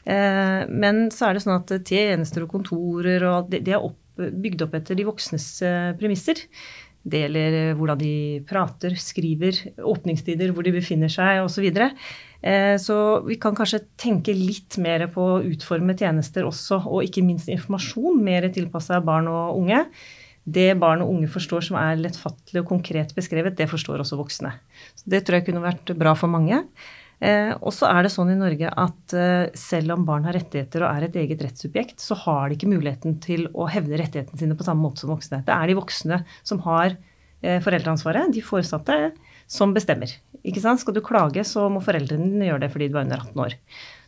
Eh, 0.05 0.61
men 0.69 1.07
så 1.13 1.29
er 1.29 1.37
det 1.37 1.43
sånn 1.45 1.57
at 1.57 1.73
tjenester 1.87 2.45
og 2.45 2.53
kontorer 2.55 3.25
og 3.29 3.51
det, 3.51 3.63
det 3.67 3.75
er 3.77 3.83
opp, 3.83 3.99
bygd 4.17 4.65
opp 4.67 4.77
etter 4.77 4.97
de 4.97 5.07
voksnes 5.07 5.47
eh, 5.65 5.91
premisser. 5.99 6.43
Det 7.01 7.23
gjelder 7.23 7.59
eh, 7.59 7.75
hvordan 7.77 8.01
de 8.01 8.15
prater, 8.49 8.97
skriver, 9.01 9.63
åpningstider, 9.81 10.53
hvor 10.53 10.67
de 10.67 10.75
befinner 10.77 11.11
seg 11.11 11.41
osv. 11.41 11.57
Så, 11.57 11.65
videre. 11.65 11.91
så 12.81 12.95
vi 13.25 13.37
kan 13.41 13.53
kanskje 13.57 13.83
tenke 14.01 14.33
litt 14.33 14.77
mer 14.81 15.07
på 15.13 15.25
å 15.35 15.41
utforme 15.45 15.97
tjenester 15.97 16.45
også, 16.47 16.83
og 16.89 17.05
ikke 17.05 17.25
minst 17.25 17.49
informasjon 17.53 18.21
mer 18.21 18.49
tilpassa 18.53 19.01
barn 19.05 19.29
og 19.29 19.61
unge 19.61 19.85
det 20.43 20.71
barn 20.81 21.03
og 21.03 21.11
unge 21.13 21.29
forstår 21.29 21.67
som 21.67 21.77
er 21.81 21.99
lettfattelig 21.99 22.63
og 22.63 22.71
konkret 22.71 23.13
beskrevet, 23.17 23.57
det 23.57 23.69
forstår 23.69 24.01
også 24.01 24.17
voksne. 24.19 24.55
Så 24.97 25.11
det 25.13 25.23
tror 25.25 25.39
jeg 25.39 25.49
kunne 25.49 25.63
vært 25.63 25.93
bra 25.99 26.15
for 26.17 26.31
mange. 26.33 26.63
Eh, 27.21 27.51
og 27.61 27.69
så 27.75 27.85
er 27.91 28.01
det 28.01 28.13
sånn 28.15 28.31
i 28.33 28.39
Norge 28.39 28.71
at 28.81 29.13
eh, 29.13 29.51
selv 29.57 29.93
om 29.93 30.05
barn 30.07 30.25
har 30.25 30.33
rettigheter 30.33 30.81
og 30.81 30.89
er 30.89 31.05
et 31.05 31.19
eget 31.21 31.43
rettssubjekt, 31.45 32.01
så 32.01 32.17
har 32.23 32.49
de 32.49 32.57
ikke 32.57 32.71
muligheten 32.71 33.19
til 33.21 33.45
å 33.53 33.67
hevde 33.69 33.99
rettighetene 34.01 34.41
sine 34.41 34.57
på 34.57 34.65
samme 34.65 34.81
måte 34.87 35.03
som 35.03 35.13
voksne. 35.13 35.43
Det 35.45 35.53
er 35.53 35.69
de 35.69 35.77
voksne 35.77 36.23
som 36.41 36.63
har 36.65 36.95
eh, 36.95 37.61
foreldreansvaret, 37.61 38.33
de 38.33 38.41
foresatte, 38.45 38.97
som 39.51 39.75
bestemmer. 39.75 40.09
Ikke 40.47 40.63
sant? 40.63 40.81
Skal 40.81 40.95
du 40.95 41.03
klage, 41.05 41.43
så 41.45 41.67
må 41.69 41.83
foreldrene 41.85 42.31
dine 42.31 42.49
gjøre 42.49 42.63
det 42.63 42.73
fordi 42.73 42.89
du 42.89 42.97
er 42.97 43.05
under 43.05 43.21
18 43.21 43.45
år. 43.45 43.57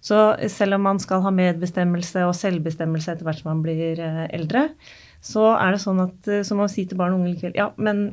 Så 0.04 0.20
selv 0.52 0.80
om 0.80 0.88
man 0.88 1.02
skal 1.04 1.22
ha 1.24 1.32
medbestemmelse 1.36 2.26
og 2.26 2.34
selvbestemmelse 2.36 3.14
etter 3.14 3.28
hvert 3.28 3.44
som 3.44 3.54
man 3.54 3.62
blir 3.66 4.02
eh, 4.02 4.24
eldre, 4.34 4.72
så 5.24 5.54
er 5.56 5.74
det 5.74 5.82
sånn 5.84 6.02
at 6.04 6.30
eh, 6.32 6.44
som 6.48 6.62
å 6.64 6.70
si 6.72 6.86
til 6.90 7.00
barn 7.00 7.16
og 7.16 7.24
unge 7.24 7.34
likevel 7.34 7.58
Ja, 7.60 7.70
men 7.78 8.10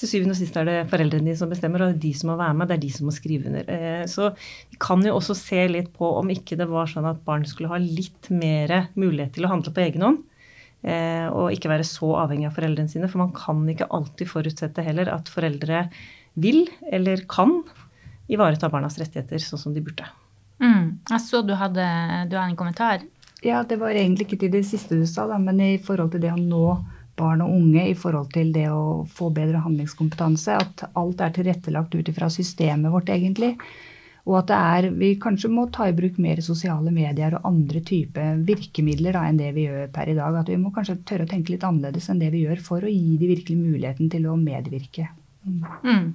til 0.00 0.10
syvende 0.10 0.34
og 0.34 0.40
sist 0.40 0.56
er 0.58 0.66
det 0.66 0.76
foreldrene 0.90 1.28
dine 1.28 1.38
som 1.38 1.50
bestemmer, 1.52 1.84
og 1.84 1.92
det 1.92 1.96
er 1.96 2.02
de 2.02 2.12
som 2.18 2.32
må 2.32 2.36
være 2.40 2.56
med, 2.58 2.68
det 2.68 2.76
er 2.76 2.82
de 2.82 2.90
som 2.90 3.06
må 3.06 3.14
skrive 3.14 3.48
under. 3.50 3.68
Eh, 3.70 4.04
så 4.10 4.32
vi 4.34 4.78
kan 4.82 5.04
jo 5.06 5.14
også 5.14 5.36
se 5.38 5.60
litt 5.70 5.92
på 5.94 6.08
om 6.18 6.32
ikke 6.34 6.58
det 6.60 6.66
var 6.70 6.90
sånn 6.90 7.06
at 7.08 7.22
barn 7.26 7.46
skulle 7.48 7.70
ha 7.70 7.78
litt 7.80 8.30
mer 8.34 8.74
mulighet 8.98 9.36
til 9.36 9.46
å 9.46 9.52
handle 9.54 9.74
på 9.74 9.84
egen 9.86 10.04
hånd. 10.04 10.24
Eh, 10.84 11.28
og 11.30 11.54
ikke 11.54 11.70
være 11.70 11.86
så 11.88 12.10
avhengig 12.24 12.50
av 12.50 12.58
foreldrene 12.58 12.90
sine. 12.92 13.08
For 13.08 13.22
man 13.22 13.32
kan 13.36 13.62
ikke 13.70 13.88
alltid 13.94 14.28
forutsette 14.28 14.84
heller 14.84 15.08
at 15.14 15.30
foreldre 15.32 15.86
vil 16.42 16.66
eller 16.92 17.22
kan 17.30 17.62
ivareta 18.28 18.68
barnas 18.72 18.98
rettigheter 19.00 19.40
sånn 19.40 19.62
som 19.62 19.76
de 19.76 19.84
burde. 19.84 20.06
Mm. 20.62 21.00
Jeg 21.10 21.22
så 21.22 21.40
du 21.44 21.54
hadde, 21.58 21.86
du 22.28 22.36
hadde 22.36 22.50
en 22.50 22.58
kommentar. 22.58 23.06
Ja, 23.44 23.60
det 23.68 23.76
var 23.80 23.92
egentlig 23.92 24.28
ikke 24.28 24.40
til 24.40 24.52
det 24.54 24.64
siste 24.64 24.96
du 24.96 25.04
sa, 25.08 25.26
da, 25.28 25.38
men 25.40 25.60
i 25.60 25.76
forhold 25.82 26.14
til 26.14 26.22
det 26.24 26.32
å 26.32 26.40
nå 26.40 26.66
barn 27.18 27.42
og 27.44 27.52
unge, 27.54 27.82
i 27.90 27.96
forhold 27.98 28.30
til 28.34 28.52
det 28.54 28.66
å 28.72 29.04
få 29.06 29.28
bedre 29.34 29.60
handlingskompetanse, 29.62 30.56
at 30.56 30.86
alt 30.98 31.20
er 31.22 31.34
tilrettelagt 31.36 31.94
ut 31.94 32.08
ifra 32.10 32.30
systemet 32.32 32.90
vårt, 32.90 33.12
egentlig. 33.12 33.54
Og 34.24 34.38
at 34.38 34.48
det 34.48 34.58
er, 34.58 34.88
vi 34.96 35.10
kanskje 35.20 35.50
må 35.52 35.66
ta 35.72 35.90
i 35.90 35.94
bruk 35.96 36.16
mer 36.22 36.40
sosiale 36.42 36.88
medier 36.94 37.36
og 37.36 37.44
andre 37.50 37.82
typer 37.84 38.40
virkemidler 38.48 39.18
da, 39.18 39.26
enn 39.28 39.40
det 39.40 39.50
vi 39.52 39.66
gjør 39.66 39.90
per 39.92 40.08
i 40.08 40.16
dag. 40.16 40.38
At 40.40 40.48
vi 40.48 40.56
må 40.60 40.72
kanskje 40.72 41.02
tørre 41.04 41.26
å 41.26 41.30
tenke 41.30 41.52
litt 41.52 41.66
annerledes 41.68 42.08
enn 42.08 42.22
det 42.22 42.32
vi 42.32 42.46
gjør, 42.46 42.62
for 42.64 42.80
å 42.84 42.92
gi 42.92 43.18
de 43.20 43.28
virkelig 43.34 43.58
muligheten 43.60 44.08
til 44.12 44.30
å 44.32 44.38
medvirke. 44.40 45.10
Mm. 45.44 46.14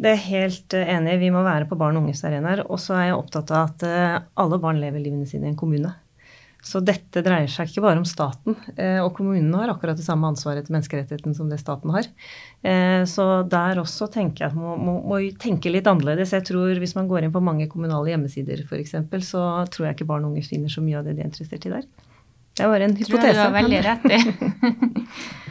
Det 0.00 0.12
er 0.14 0.24
helt 0.24 0.76
eh, 0.76 0.88
enig. 0.96 1.18
Vi 1.20 1.30
må 1.32 1.44
være 1.44 1.68
på 1.68 1.76
barn 1.76 2.00
og 2.00 2.06
unges 2.06 2.24
arenaer. 2.24 2.64
Og 2.70 2.80
så 2.80 2.96
er 2.96 3.10
jeg 3.10 3.20
opptatt 3.20 3.52
av 3.52 3.68
at 3.68 3.84
eh, 3.84 4.18
alle 4.40 4.60
barn 4.62 4.80
lever 4.80 5.04
livene 5.04 5.28
sine 5.28 5.50
i 5.50 5.52
en 5.52 5.60
kommune. 5.60 5.92
Så 6.66 6.80
dette 6.82 7.22
dreier 7.22 7.50
seg 7.50 7.70
ikke 7.70 7.84
bare 7.84 8.00
om 8.00 8.06
staten. 8.08 8.56
Eh, 8.74 8.98
og 8.98 9.12
kommunene 9.14 9.60
har 9.60 9.70
akkurat 9.70 9.98
det 9.98 10.06
samme 10.06 10.26
ansvaret 10.32 10.66
til 10.66 10.74
menneskerettigheten 10.74 11.36
som 11.36 11.50
det 11.50 11.60
staten 11.62 11.92
har. 11.94 12.08
Eh, 12.66 13.04
så 13.06 13.26
der 13.46 13.78
også 13.82 14.08
tenker 14.10 14.44
jeg 14.44 14.50
at 14.50 14.58
man 14.58 14.82
må, 14.82 14.96
må, 15.06 15.20
tenke 15.38 15.70
litt 15.70 15.86
annerledes. 15.86 16.34
Jeg 16.34 16.48
tror 16.50 16.74
Hvis 16.82 16.96
man 16.98 17.06
går 17.06 17.26
inn 17.26 17.34
på 17.34 17.44
mange 17.44 17.68
kommunale 17.70 18.10
hjemmesider 18.10 18.64
f.eks., 18.66 18.96
så 19.30 19.46
tror 19.70 19.86
jeg 19.86 19.98
ikke 19.98 20.10
barn 20.10 20.26
og 20.26 20.34
unge 20.34 20.46
finner 20.46 20.72
så 20.72 20.82
mye 20.82 20.98
av 20.98 21.06
det 21.06 21.14
de 21.16 21.22
er 21.22 21.30
interessert 21.30 21.70
i 21.70 21.74
der. 21.76 21.86
Det 22.56 22.70
bare 22.72 22.88
en 22.88 22.96
hypotese. 22.96 23.14
Tror 23.14 23.26
jeg 23.28 23.36
du 23.36 23.44
har 23.44 23.56
veldig 23.60 23.82
rett 23.86 24.10
i. 24.10 25.44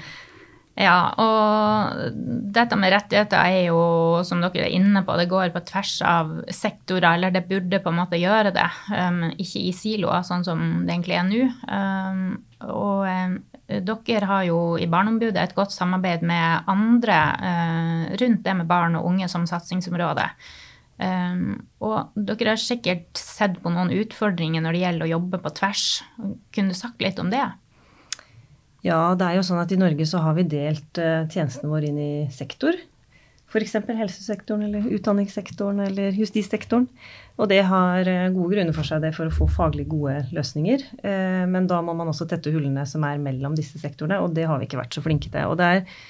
Ja, 0.75 1.15
og 1.23 2.15
dette 2.51 2.75
med 2.75 2.91
rettigheter 2.91 3.39
er 3.47 3.69
jo, 3.69 3.79
som 4.27 4.41
dere 4.43 4.65
er 4.65 4.73
inne 4.75 5.05
på, 5.07 5.15
det 5.15 5.29
går 5.31 5.53
på 5.53 5.61
tvers 5.69 5.93
av 6.03 6.33
sektorer, 6.51 7.13
eller 7.13 7.31
det 7.31 7.45
burde 7.47 7.79
på 7.79 7.93
en 7.93 8.01
måte 8.01 8.19
gjøre 8.19 8.51
det, 8.55 8.67
um, 8.91 9.21
ikke 9.31 9.61
i 9.69 9.71
siloer, 9.75 10.25
sånn 10.27 10.43
som 10.43 10.65
det 10.83 10.97
egentlig 10.97 11.15
er 11.15 11.25
nå. 11.29 11.47
Um, 11.71 12.27
og 12.67 13.07
um, 13.07 13.39
dere 13.87 14.27
har 14.27 14.43
jo 14.49 14.59
i 14.75 14.89
Barneombudet 14.91 15.39
et 15.45 15.55
godt 15.55 15.71
samarbeid 15.71 16.27
med 16.27 16.67
andre 16.71 17.23
uh, 17.39 18.03
rundt 18.19 18.43
det 18.43 18.59
med 18.59 18.67
barn 18.67 18.99
og 18.99 19.07
unge 19.13 19.31
som 19.31 19.47
satsingsområde. 19.47 20.27
Um, 20.99 21.61
og 21.83 22.11
dere 22.19 22.57
har 22.57 22.59
sikkert 22.59 23.15
sett 23.19 23.61
på 23.63 23.71
noen 23.71 23.95
utfordringer 23.95 24.63
når 24.63 24.75
det 24.75 24.83
gjelder 24.83 25.07
å 25.07 25.13
jobbe 25.15 25.39
på 25.39 25.55
tvers. 25.55 25.85
Kunne 26.51 26.75
du 26.75 26.83
sagt 26.83 26.99
litt 27.03 27.23
om 27.23 27.31
det? 27.31 27.47
Ja, 28.85 28.99
det 29.17 29.25
er 29.25 29.39
jo 29.39 29.45
sånn 29.45 29.61
at 29.61 29.71
i 29.73 29.79
Norge 29.81 30.05
så 30.05 30.21
har 30.21 30.35
vi 30.37 30.45
delt 30.49 30.99
uh, 31.01 31.25
tjenestene 31.25 31.71
våre 31.71 31.89
inn 31.89 31.97
i 31.97 32.11
sektor. 32.33 32.77
F.eks. 33.49 33.77
helsesektoren 33.87 34.65
eller 34.67 34.89
utdanningssektoren 34.97 35.79
eller 35.87 36.17
justissektoren. 36.19 36.85
Og 37.39 37.49
det 37.49 37.63
har 37.65 38.05
uh, 38.05 38.27
gode 38.35 38.51
grunner 38.53 38.75
for 38.77 38.85
seg 38.85 39.01
det 39.01 39.15
for 39.17 39.25
å 39.25 39.33
få 39.33 39.47
faglig 39.49 39.87
gode 39.89 40.19
løsninger. 40.35 40.85
Uh, 41.01 41.45
men 41.49 41.69
da 41.71 41.81
må 41.85 41.97
man 41.97 42.11
også 42.13 42.29
tette 42.29 42.53
hullene 42.53 42.85
som 42.89 43.07
er 43.09 43.21
mellom 43.21 43.57
disse 43.57 43.81
sektorene, 43.81 44.21
og 44.21 44.37
det 44.37 44.45
har 44.49 44.61
vi 44.61 44.69
ikke 44.69 44.83
vært 44.83 44.99
så 44.99 45.03
flinke 45.05 45.33
til. 45.33 45.49
Og 45.49 45.57
det 45.61 45.71
er 45.71 46.05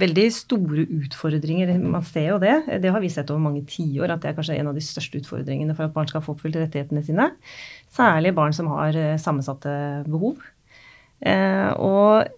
veldig 0.00 0.26
store 0.34 0.84
utfordringer. 1.00 1.72
Man 1.80 2.04
ser 2.06 2.30
jo 2.30 2.38
det. 2.42 2.54
Det 2.82 2.92
har 2.92 3.02
vi 3.02 3.10
sett 3.12 3.30
over 3.32 3.42
mange 3.42 3.64
tiår, 3.68 4.12
at 4.12 4.22
det 4.22 4.30
er 4.30 4.38
kanskje 4.38 4.60
en 4.60 4.70
av 4.70 4.78
de 4.78 4.84
største 4.84 5.20
utfordringene 5.20 5.74
for 5.74 5.88
at 5.88 5.94
barn 5.96 6.08
skal 6.10 6.22
få 6.24 6.36
oppfylt 6.36 6.58
rettighetene 6.60 7.02
sine. 7.04 7.30
Særlig 7.90 8.34
barn 8.36 8.54
som 8.56 8.70
har 8.70 8.96
eh, 8.96 9.18
sammensatte 9.20 9.72
behov. 10.06 10.38
Eh, 11.26 11.70
og 11.76 12.28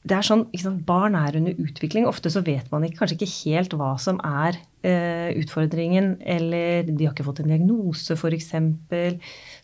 det 0.00 0.16
er 0.16 0.24
sånn, 0.24 0.46
sant, 0.56 0.80
Barn 0.88 1.16
er 1.18 1.36
under 1.36 1.58
utvikling. 1.60 2.06
Ofte 2.08 2.32
så 2.32 2.40
vet 2.44 2.70
man 2.72 2.86
ikke, 2.86 3.02
kanskje 3.02 3.18
ikke 3.18 3.34
helt 3.34 3.74
hva 3.76 3.90
som 4.00 4.16
er 4.24 4.56
eh, 4.86 5.28
utfordringen. 5.36 6.14
Eller 6.24 6.88
de 6.88 7.04
har 7.04 7.12
ikke 7.12 7.26
fått 7.26 7.42
en 7.44 7.52
diagnose, 7.52 8.16
f.eks. 8.16 8.48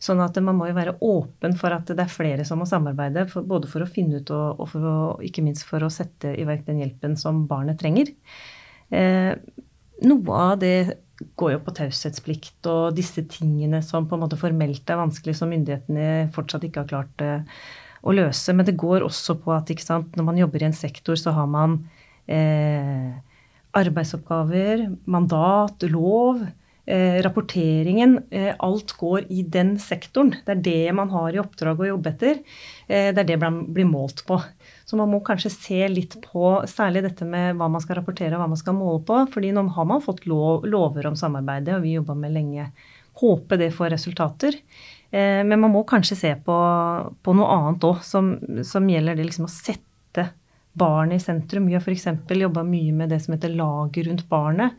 Sånn 0.06 0.20
at 0.20 0.36
man 0.44 0.58
må 0.58 0.68
jo 0.68 0.76
være 0.76 0.98
åpen 1.00 1.56
for 1.56 1.72
at 1.72 1.88
det 1.88 2.04
er 2.04 2.12
flere 2.12 2.44
som 2.48 2.60
må 2.60 2.68
samarbeide. 2.68 3.24
For, 3.32 3.48
både 3.48 3.70
for 3.72 3.82
å 3.84 3.88
finne 3.88 4.20
ut 4.20 4.34
og, 4.36 4.60
og 4.60 4.76
å, 4.76 4.98
ikke 5.24 5.44
minst 5.46 5.64
for 5.68 5.86
å 5.86 5.92
sette 5.92 6.34
i 6.36 6.44
verk 6.48 6.68
den 6.68 6.84
hjelpen 6.84 7.16
som 7.20 7.46
barnet 7.48 7.80
trenger. 7.80 8.12
Eh, 8.92 9.32
noe 10.04 10.44
av 10.52 10.60
det 10.60 10.76
går 11.40 11.54
jo 11.54 11.62
på 11.64 11.72
taushetsplikt 11.78 12.68
og 12.68 12.92
disse 12.96 13.24
tingene 13.32 13.80
som 13.80 14.04
på 14.04 14.18
en 14.18 14.24
måte 14.26 14.36
formelt 14.36 14.92
er 14.92 15.00
vanskelig, 15.00 15.32
som 15.38 15.48
myndighetene 15.48 16.28
fortsatt 16.36 16.68
ikke 16.68 16.84
har 16.84 16.90
klart 16.92 17.24
eh, 17.24 17.64
å 18.06 18.14
løse. 18.14 18.54
Men 18.54 18.68
det 18.68 18.78
går 18.78 19.04
også 19.06 19.38
på 19.42 19.54
at 19.56 19.72
sant, 19.82 20.14
når 20.16 20.28
man 20.30 20.38
jobber 20.40 20.62
i 20.62 20.68
en 20.70 20.76
sektor, 20.76 21.18
så 21.18 21.34
har 21.36 21.48
man 21.50 21.80
eh, 22.30 23.16
arbeidsoppgaver, 23.76 24.86
mandat, 25.10 25.84
lov. 25.90 26.46
Eh, 26.86 27.18
rapporteringen, 27.22 28.20
eh, 28.30 28.54
alt 28.62 28.92
går 28.94 29.24
i 29.28 29.42
den 29.42 29.74
sektoren. 29.82 30.30
Det 30.46 30.52
er 30.52 30.60
det 30.62 30.94
man 30.94 31.10
har 31.10 31.34
i 31.34 31.40
oppdrag 31.42 31.80
å 31.82 31.88
jobbe 31.88 32.12
etter. 32.12 32.38
Eh, 32.86 33.10
det 33.10 33.24
er 33.24 33.26
det 33.32 33.38
man 33.42 33.64
blir 33.74 33.88
målt 33.90 34.22
på. 34.28 34.38
Så 34.86 34.94
man 34.94 35.10
må 35.10 35.18
kanskje 35.18 35.50
se 35.50 35.80
litt 35.90 36.14
på 36.22 36.62
særlig 36.70 37.02
dette 37.02 37.26
med 37.26 37.58
hva 37.58 37.66
man 37.66 37.82
skal 37.82 37.98
rapportere 37.98 38.38
og 38.38 38.44
hva 38.44 38.52
man 38.54 38.60
skal 38.60 38.78
måle 38.78 39.02
på. 39.02 39.18
fordi 39.32 39.50
nå 39.50 39.66
har 39.74 39.84
man 39.84 40.04
fått 40.04 40.26
lov, 40.30 40.62
lover 40.62 41.08
om 41.10 41.16
samarbeidet, 41.18 41.74
og 41.74 41.82
vi 41.82 41.96
jobba 41.98 42.14
med 42.14 42.32
lenge. 42.38 42.70
Håpe 43.18 43.58
det 43.58 43.72
får 43.74 43.90
resultater. 43.90 44.54
Eh, 45.10 45.42
men 45.46 45.60
man 45.60 45.72
må 45.72 45.84
kanskje 45.86 46.18
se 46.18 46.32
på, 46.42 46.56
på 47.22 47.36
noe 47.36 47.54
annet 47.54 47.86
òg, 47.86 48.02
som, 48.06 48.34
som, 48.66 48.88
gjelder 48.90 49.18
det 49.18 49.28
liksom 49.28 49.46
å 49.46 49.52
sette 49.52 50.28
barnet 50.76 51.20
i 51.20 51.24
sentrum. 51.24 51.68
Vi 51.68 51.76
har 51.76 51.84
f.eks. 51.84 52.08
jobba 52.28 52.64
mye 52.66 52.94
med 52.96 53.12
det 53.14 53.22
som 53.24 53.36
heter 53.36 53.54
laget 53.56 54.08
rundt 54.08 54.26
barnet. 54.30 54.76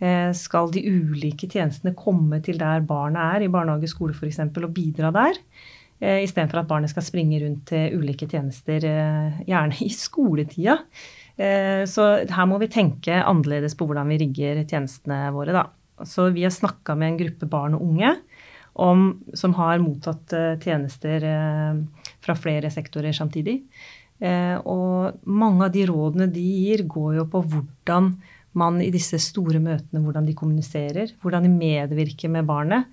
Eh, 0.00 0.30
skal 0.36 0.72
de 0.74 0.82
ulike 0.88 1.48
tjenestene 1.50 1.94
komme 1.96 2.40
til 2.44 2.60
der 2.60 2.82
barnet 2.86 3.36
er, 3.36 3.46
i 3.46 3.52
barnehage, 3.52 3.92
skole 3.92 4.16
f.eks., 4.16 4.42
og 4.42 4.74
bidra 4.74 5.12
der? 5.14 5.40
Eh, 6.00 6.22
Istedenfor 6.26 6.62
at 6.62 6.70
barnet 6.70 6.92
skal 6.92 7.06
springe 7.06 7.40
rundt 7.44 7.66
til 7.70 8.00
ulike 8.00 8.28
tjenester, 8.28 8.84
gjerne 9.46 9.82
i 9.84 9.90
skoletida. 9.94 10.80
Så 11.40 12.04
her 12.28 12.48
må 12.50 12.58
vi 12.60 12.66
tenke 12.68 13.16
annerledes 13.16 13.72
på 13.72 13.86
hvordan 13.88 14.10
vi 14.12 14.18
rigger 14.20 14.58
tjenestene 14.68 15.30
våre, 15.32 15.54
da. 15.56 15.62
Så 16.04 16.26
vi 16.34 16.42
har 16.44 16.52
snakka 16.52 16.92
med 16.98 17.14
en 17.14 17.16
gruppe 17.16 17.48
barn 17.48 17.78
og 17.78 17.86
unge 17.86 18.10
om, 18.72 19.20
som 19.34 19.54
har 19.58 19.80
mottatt 19.82 20.34
uh, 20.36 20.56
tjenester 20.62 21.24
uh, 21.26 22.06
fra 22.22 22.36
flere 22.38 22.70
sektorer 22.72 23.14
samtidig. 23.16 23.60
Uh, 24.20 24.56
og 24.68 25.22
mange 25.24 25.66
av 25.66 25.72
de 25.74 25.86
rådene 25.88 26.28
de 26.30 26.44
gir, 26.44 26.84
går 26.88 27.20
jo 27.20 27.28
på 27.32 27.42
hvordan 27.52 28.12
man 28.58 28.80
i 28.82 28.90
disse 28.90 29.18
store 29.22 29.60
møtene 29.62 30.02
hvordan 30.02 30.26
de 30.26 30.34
kommuniserer, 30.38 31.14
hvordan 31.22 31.46
de 31.46 31.54
medvirker 31.54 32.32
med 32.32 32.48
barnet. 32.48 32.90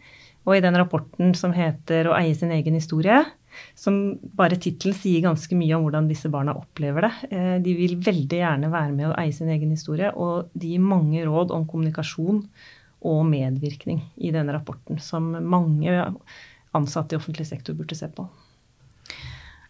Og 0.47 0.55
i 0.55 0.63
den 0.63 0.77
rapporten 0.79 1.33
som 1.35 1.51
heter 1.51 2.07
'Å 2.07 2.15
eie 2.21 2.35
sin 2.35 2.51
egen 2.51 2.77
historie', 2.77 3.25
som 3.75 4.19
bare 4.37 4.55
tittelen 4.55 4.93
sier 4.93 5.25
ganske 5.25 5.51
mye 5.57 5.73
om 5.75 5.83
hvordan 5.83 6.07
disse 6.07 6.29
barna 6.29 6.53
opplever 6.53 7.01
det. 7.01 7.63
De 7.65 7.73
vil 7.73 7.97
veldig 7.97 8.37
gjerne 8.37 8.69
være 8.69 8.93
med 8.93 9.09
å 9.09 9.17
eie 9.17 9.33
sin 9.33 9.49
egen 9.49 9.71
historie, 9.73 10.13
og 10.13 10.49
de 10.53 10.67
gir 10.67 10.79
mange 10.79 11.25
råd 11.25 11.51
om 11.51 11.65
kommunikasjon 11.65 12.45
og 13.05 13.23
medvirkning 13.29 14.01
i 14.15 14.33
denne 14.33 14.55
rapporten, 14.55 14.99
som 14.99 15.29
mange 15.45 15.93
ansatte 16.77 17.15
i 17.15 17.19
offentlig 17.19 17.47
sektor 17.47 17.77
burde 17.77 17.97
se 17.97 18.09
på. 18.09 18.27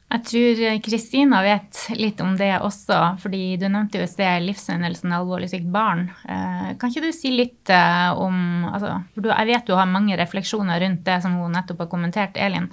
Jeg 0.08 0.24
tror 0.24 0.60
Kristina 0.86 1.42
vet 1.44 1.82
litt 2.00 2.22
om 2.24 2.38
det 2.40 2.54
også, 2.64 3.18
fordi 3.20 3.58
du 3.60 3.66
nevnte 3.68 4.00
jo 4.00 4.06
i 4.06 4.12
sted 4.12 4.46
livshendelsen 4.46 5.12
alvorlig 5.12 5.50
sykt 5.52 5.68
barn. 5.72 6.06
Eh, 6.24 6.70
kan 6.80 6.94
ikke 6.94 7.10
du 7.10 7.12
si 7.12 7.34
litt 7.34 7.68
eh, 7.74 8.08
om 8.16 8.70
altså, 8.70 9.02
for 9.18 9.28
Jeg 9.34 9.50
vet 9.50 9.68
du 9.68 9.76
har 9.76 9.92
mange 9.92 10.16
refleksjoner 10.16 10.80
rundt 10.86 11.04
det 11.10 11.20
som 11.26 11.36
hun 11.42 11.52
nettopp 11.52 11.84
har 11.84 11.92
kommentert, 11.92 12.40
Elin. 12.40 12.70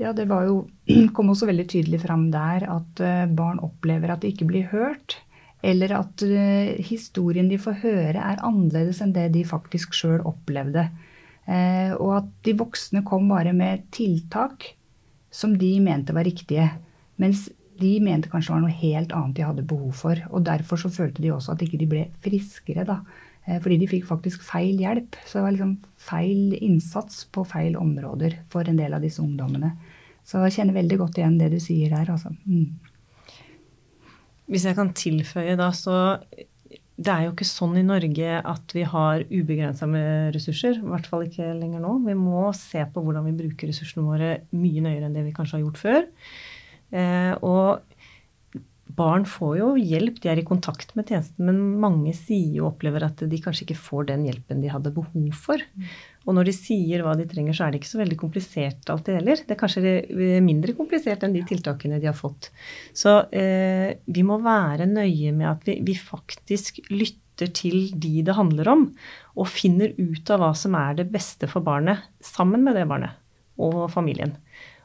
Ja, 0.00 0.12
det 0.12 0.28
var 0.28 0.44
jo, 0.50 0.66
kom 1.16 1.32
også 1.32 1.48
veldig 1.48 1.66
tydelig 1.72 2.02
fram 2.04 2.28
der 2.34 2.68
at 2.68 3.00
eh, 3.00 3.24
barn 3.32 3.64
opplever 3.64 4.12
at 4.12 4.20
de 4.20 4.34
ikke 4.34 4.50
blir 4.52 4.68
hørt. 4.68 5.16
Eller 5.62 5.92
at 5.98 6.24
uh, 6.24 6.72
historien 6.80 7.48
de 7.50 7.58
får 7.60 7.80
høre, 7.82 8.16
er 8.16 8.44
annerledes 8.46 9.02
enn 9.04 9.14
det 9.16 9.28
de 9.34 9.44
faktisk 9.48 9.96
sjøl 9.96 10.22
opplevde. 10.28 10.86
Uh, 11.44 11.96
og 11.98 12.12
at 12.20 12.28
de 12.46 12.56
voksne 12.56 13.04
kom 13.06 13.28
bare 13.30 13.52
med 13.56 13.88
tiltak 13.94 14.72
som 15.30 15.56
de 15.58 15.74
mente 15.84 16.14
var 16.16 16.26
riktige. 16.26 16.68
Mens 17.20 17.48
de 17.80 17.94
mente 18.04 18.30
kanskje 18.32 18.54
var 18.54 18.64
noe 18.64 18.76
helt 18.82 19.12
annet 19.16 19.36
de 19.36 19.46
hadde 19.46 19.66
behov 19.68 19.92
for. 20.00 20.20
Og 20.32 20.44
derfor 20.48 20.80
så 20.80 20.92
følte 20.92 21.22
de 21.24 21.32
også 21.34 21.54
at 21.54 21.64
ikke 21.64 21.80
de 21.80 21.90
ble 21.90 22.06
friskere, 22.24 22.86
da. 22.88 23.00
Uh, 23.44 23.58
fordi 23.60 23.82
de 23.82 23.90
fikk 23.90 24.08
faktisk 24.08 24.44
feil 24.48 24.80
hjelp. 24.80 25.20
Så 25.26 25.38
det 25.38 25.46
var 25.46 25.56
liksom 25.56 25.76
feil 26.10 26.56
innsats 26.60 27.26
på 27.32 27.44
feil 27.48 27.76
områder 27.80 28.40
for 28.52 28.64
en 28.64 28.80
del 28.80 28.96
av 28.96 29.04
disse 29.04 29.20
ungdommene. 29.20 29.74
Så 30.24 30.40
jeg 30.44 30.56
kjenner 30.60 30.76
veldig 30.76 31.00
godt 31.00 31.20
igjen 31.20 31.38
det 31.40 31.50
du 31.52 31.60
sier 31.60 31.92
der, 31.92 32.08
altså. 32.12 32.32
Mm. 32.48 32.89
Hvis 34.50 34.66
jeg 34.66 34.76
kan 34.78 34.90
tilføye 34.98 35.56
da, 35.58 35.70
så 35.76 35.96
det 37.00 37.12
er 37.12 37.24
jo 37.24 37.32
ikke 37.32 37.48
sånn 37.48 37.78
i 37.80 37.84
Norge 37.86 38.40
at 38.44 38.72
vi 38.76 38.82
har 38.84 39.22
ubegrensa 39.30 39.86
med 39.88 40.34
ressurser. 40.36 40.76
I 40.76 40.90
hvert 40.90 41.06
fall 41.08 41.24
ikke 41.24 41.52
lenger 41.56 41.80
nå. 41.80 41.94
Vi 42.04 42.16
må 42.18 42.50
se 42.56 42.82
på 42.92 43.04
hvordan 43.04 43.24
vi 43.30 43.36
bruker 43.38 43.70
ressursene 43.70 44.04
våre 44.04 44.32
mye 44.52 44.82
nøyere 44.84 45.08
enn 45.08 45.16
det 45.16 45.24
vi 45.24 45.36
kanskje 45.36 45.56
har 45.56 45.64
gjort 45.64 45.80
før. 45.80 46.10
Eh, 46.90 47.32
og 47.46 47.80
barn 49.00 49.24
får 49.28 49.54
jo 49.60 49.70
hjelp, 49.78 50.18
de 50.20 50.30
er 50.32 50.42
i 50.42 50.46
kontakt 50.46 50.92
med 50.98 51.08
tjenesten, 51.08 51.46
men 51.46 51.80
mange 51.80 52.12
sier 52.16 52.58
jo 52.58 52.66
og 52.66 52.74
opplever 52.74 53.06
at 53.06 53.22
de 53.30 53.42
kanskje 53.42 53.68
ikke 53.68 53.80
får 53.80 54.10
den 54.10 54.26
hjelpen 54.28 54.60
de 54.60 54.72
hadde 54.72 54.92
behov 54.96 55.30
for. 55.40 55.62
Og 56.28 56.36
når 56.36 56.50
de 56.50 56.52
sier 56.52 57.00
hva 57.04 57.14
de 57.16 57.24
trenger, 57.28 57.56
så 57.56 57.64
er 57.64 57.72
det 57.72 57.80
ikke 57.80 57.90
så 57.94 58.02
veldig 58.02 58.18
komplisert 58.20 58.90
alltid 58.92 59.16
heller. 59.16 59.40
Det 59.40 59.54
er 59.54 59.60
kanskje 59.60 59.94
mindre 60.44 60.74
komplisert 60.76 61.24
enn 61.24 61.36
de 61.36 61.44
tiltakene 61.48 62.00
de 62.02 62.10
har 62.10 62.18
fått. 62.18 62.50
Så 62.92 63.14
eh, 63.32 63.96
vi 64.04 64.24
må 64.26 64.36
være 64.44 64.88
nøye 64.90 65.32
med 65.36 65.48
at 65.48 65.64
vi, 65.68 65.78
vi 65.86 65.96
faktisk 65.96 66.82
lytter 66.92 67.48
til 67.56 67.88
de 67.96 68.20
det 68.26 68.36
handler 68.36 68.68
om, 68.68 68.84
og 69.40 69.48
finner 69.48 69.94
ut 69.96 70.28
av 70.28 70.42
hva 70.42 70.52
som 70.58 70.76
er 70.76 70.98
det 70.98 71.08
beste 71.08 71.48
for 71.48 71.64
barnet, 71.64 72.04
sammen 72.20 72.66
med 72.66 72.76
det 72.76 72.84
barnet 72.90 73.16
og 73.60 73.86
familien. 73.92 74.36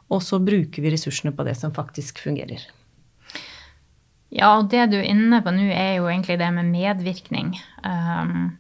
Og 0.08 0.24
så 0.24 0.40
bruker 0.40 0.84
vi 0.84 0.94
ressursene 0.94 1.36
på 1.36 1.44
det 1.48 1.58
som 1.60 1.76
faktisk 1.76 2.24
fungerer. 2.24 2.64
Ja, 4.36 4.56
og 4.58 4.70
det 4.72 4.88
du 4.92 4.98
er 5.00 5.08
inne 5.08 5.42
på 5.44 5.52
nå, 5.54 5.68
er 5.72 5.98
jo 6.00 6.08
egentlig 6.10 6.40
det 6.40 6.52
med 6.56 6.72
medvirkning. 6.72 7.56
Um, 7.84 8.56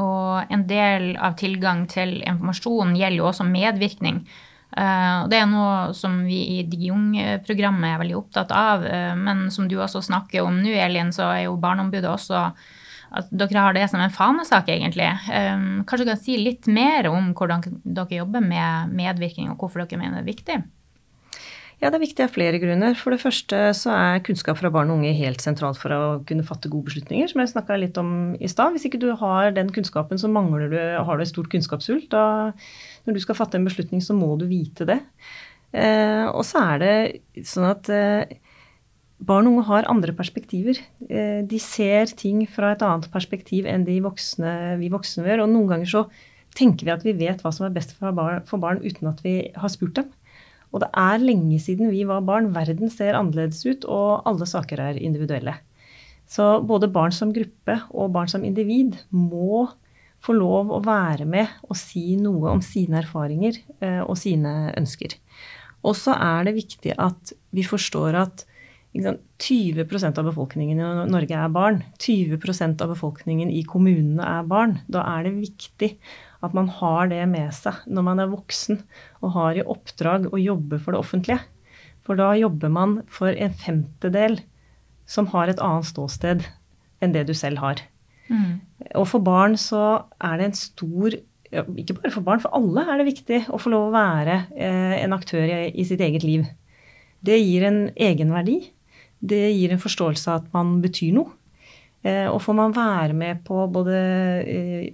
og 0.00 0.52
en 0.52 0.64
del 0.68 1.12
av 1.16 1.36
tilgang 1.38 1.84
til 1.90 2.18
informasjon 2.22 2.96
gjelder 2.98 3.20
jo 3.20 3.28
også 3.30 3.46
medvirkning. 3.46 4.24
Uh, 4.74 5.22
og 5.22 5.28
det 5.30 5.38
er 5.38 5.46
noe 5.46 5.92
som 5.94 6.16
vi 6.26 6.40
i 6.56 6.62
DigiUng-programmet 6.66 7.92
er 7.92 8.00
veldig 8.00 8.16
opptatt 8.18 8.54
av. 8.54 8.82
Uh, 8.82 9.12
men 9.18 9.46
som 9.54 9.68
du 9.70 9.76
også 9.78 10.02
snakker 10.02 10.42
om 10.42 10.58
nå, 10.64 10.72
Elin, 10.74 11.12
så 11.14 11.28
er 11.30 11.44
jo 11.46 11.60
Barneombudet 11.62 12.10
også 12.10 12.48
at 13.14 13.28
dere 13.30 13.62
har 13.62 13.76
det 13.76 13.84
som 13.92 14.00
en 14.02 14.10
fanesak, 14.10 14.66
egentlig. 14.74 15.06
Um, 15.30 15.84
kanskje 15.86 16.02
du 16.02 16.10
kan 16.10 16.22
si 16.22 16.38
litt 16.40 16.66
mer 16.66 17.06
om 17.12 17.30
hvordan 17.36 17.62
dere 17.84 18.18
jobber 18.18 18.42
med 18.42 18.96
medvirkning, 18.98 19.52
og 19.52 19.62
hvorfor 19.62 19.84
dere 19.84 20.00
mener 20.00 20.18
det 20.18 20.24
er 20.24 20.32
viktig? 20.32 20.56
Ja, 21.82 21.90
det 21.90 21.98
er 21.98 22.04
viktig 22.04 22.24
av 22.24 22.32
flere 22.32 22.58
grunner. 22.62 22.94
For 22.96 23.12
det 23.12 23.20
første 23.22 23.58
så 23.76 23.92
er 23.92 24.22
kunnskap 24.24 24.60
fra 24.60 24.70
barn 24.72 24.92
og 24.92 25.00
unge 25.00 25.14
helt 25.18 25.42
sentralt 25.44 25.80
for 25.80 25.92
å 25.92 26.02
kunne 26.28 26.46
fatte 26.46 26.70
gode 26.72 26.88
beslutninger, 26.90 27.28
som 27.30 27.42
jeg 27.42 27.50
snakka 27.52 27.78
litt 27.80 27.98
om 28.00 28.12
i 28.38 28.50
stad. 28.50 28.74
Hvis 28.74 28.86
ikke 28.88 29.02
du 29.02 29.10
har 29.20 29.50
den 29.56 29.72
kunnskapen, 29.74 30.20
så 30.20 30.30
mangler 30.32 30.70
du, 30.70 30.78
har 30.78 31.18
du 31.18 31.24
et 31.24 31.32
stort 31.32 31.50
kunnskapshull. 31.52 32.04
Når 32.08 33.18
du 33.18 33.20
skal 33.24 33.38
fatte 33.38 33.60
en 33.60 33.66
beslutning, 33.66 34.04
så 34.04 34.16
må 34.16 34.32
du 34.40 34.46
vite 34.50 34.86
det. 34.88 35.00
Eh, 35.74 36.24
og 36.30 36.44
så 36.46 36.62
er 36.74 36.82
det 36.84 37.44
sånn 37.50 37.66
at 37.66 37.90
eh, 37.90 38.36
barn 39.24 39.48
og 39.48 39.56
unge 39.56 39.68
har 39.68 39.90
andre 39.90 40.14
perspektiver. 40.16 40.78
Eh, 41.08 41.40
de 41.48 41.60
ser 41.62 42.14
ting 42.14 42.44
fra 42.50 42.74
et 42.74 42.84
annet 42.86 43.10
perspektiv 43.12 43.66
enn 43.70 43.86
voksne, 44.04 44.76
vi 44.80 44.92
voksne 44.94 45.26
gjør. 45.26 45.44
Og 45.44 45.52
noen 45.52 45.72
ganger 45.74 45.90
så 45.90 46.04
tenker 46.54 46.86
vi 46.86 46.94
at 46.94 47.06
vi 47.06 47.16
vet 47.18 47.42
hva 47.42 47.50
som 47.54 47.66
er 47.66 47.74
best 47.74 47.96
for 47.98 48.14
barn, 48.14 48.44
for 48.46 48.62
barn 48.62 48.82
uten 48.84 49.10
at 49.10 49.24
vi 49.26 49.40
har 49.52 49.72
spurt 49.72 49.98
dem. 49.98 50.12
Og 50.74 50.82
det 50.82 50.90
er 50.98 51.22
lenge 51.22 51.60
siden 51.62 51.92
vi 51.94 52.02
var 52.08 52.24
barn. 52.26 52.50
Verden 52.54 52.90
ser 52.90 53.14
annerledes 53.14 53.62
ut, 53.62 53.86
og 53.86 54.26
alle 54.26 54.48
saker 54.50 54.82
er 54.82 54.98
individuelle. 54.98 55.54
Så 56.26 56.58
både 56.66 56.90
barn 56.90 57.14
som 57.14 57.32
gruppe 57.34 57.78
og 57.92 58.10
barn 58.14 58.30
som 58.32 58.44
individ 58.46 58.96
må 59.14 59.68
få 60.24 60.34
lov 60.34 60.72
å 60.72 60.80
være 60.84 61.26
med 61.28 61.50
og 61.68 61.76
si 61.78 62.16
noe 62.16 62.54
om 62.54 62.62
sine 62.64 63.02
erfaringer 63.02 63.58
eh, 63.84 64.00
og 64.00 64.16
sine 64.18 64.72
ønsker. 64.72 65.14
Og 65.84 65.94
så 66.00 66.16
er 66.16 66.48
det 66.48 66.56
viktig 66.56 66.96
at 66.96 67.34
vi 67.54 67.64
forstår 67.66 68.16
at 68.22 68.46
20% 68.94 70.20
av 70.20 70.28
befolkningen 70.28 70.78
i 70.78 71.06
Norge 71.10 71.34
er 71.36 71.50
barn. 71.52 71.80
20% 71.98 72.84
av 72.84 72.92
befolkningen 72.94 73.50
i 73.50 73.64
kommunene 73.66 74.22
er 74.38 74.46
barn. 74.48 74.78
Da 74.86 75.02
er 75.16 75.26
det 75.26 75.34
viktig 75.40 75.90
at 76.44 76.54
man 76.56 76.68
har 76.80 77.08
det 77.10 77.22
med 77.30 77.52
seg 77.56 77.84
når 77.86 78.06
man 78.06 78.22
er 78.22 78.32
voksen 78.32 78.80
og 79.22 79.34
har 79.36 79.58
i 79.58 79.66
oppdrag 79.74 80.28
å 80.30 80.40
jobbe 80.40 80.80
for 80.82 80.94
det 80.94 81.02
offentlige. 81.02 81.40
For 82.04 82.20
da 82.20 82.34
jobber 82.36 82.72
man 82.72 82.98
for 83.10 83.32
en 83.32 83.54
femtedel 83.56 84.38
som 85.08 85.28
har 85.32 85.50
et 85.50 85.60
annet 85.62 85.88
ståsted 85.88 86.44
enn 87.02 87.14
det 87.14 87.26
du 87.28 87.34
selv 87.36 87.60
har. 87.64 87.80
Mm. 88.28 88.60
Og 89.00 89.06
for 89.08 89.24
barn 89.24 89.56
så 89.60 90.04
er 90.24 90.40
det 90.40 90.46
en 90.48 90.56
stor 90.56 91.16
Ikke 91.76 91.94
bare 91.94 92.10
for 92.10 92.24
barn, 92.26 92.40
for 92.42 92.50
alle 92.56 92.82
er 92.82 92.98
det 92.98 93.04
viktig 93.06 93.36
å 93.52 93.60
få 93.62 93.70
lov 93.70 93.90
å 93.90 93.94
være 93.94 94.40
eh, 94.58 94.94
en 95.04 95.12
aktør 95.14 95.46
i, 95.46 95.84
sitt 95.86 96.00
eget 96.02 96.24
liv. 96.26 96.48
Det 97.22 97.36
gir 97.38 97.62
en 97.68 97.78
egenverdi. 97.94 98.56
Det 99.22 99.52
gir 99.52 99.70
en 99.70 99.82
forståelse 99.82 100.32
av 100.32 100.40
at 100.40 100.48
man 100.56 100.80
betyr 100.82 101.12
noe. 101.14 101.30
Eh, 102.02 102.26
og 102.26 102.42
får 102.42 102.56
man 102.58 102.74
være 102.74 103.14
med 103.14 103.44
på 103.46 103.60
både 103.70 104.00
eh, 104.50 104.88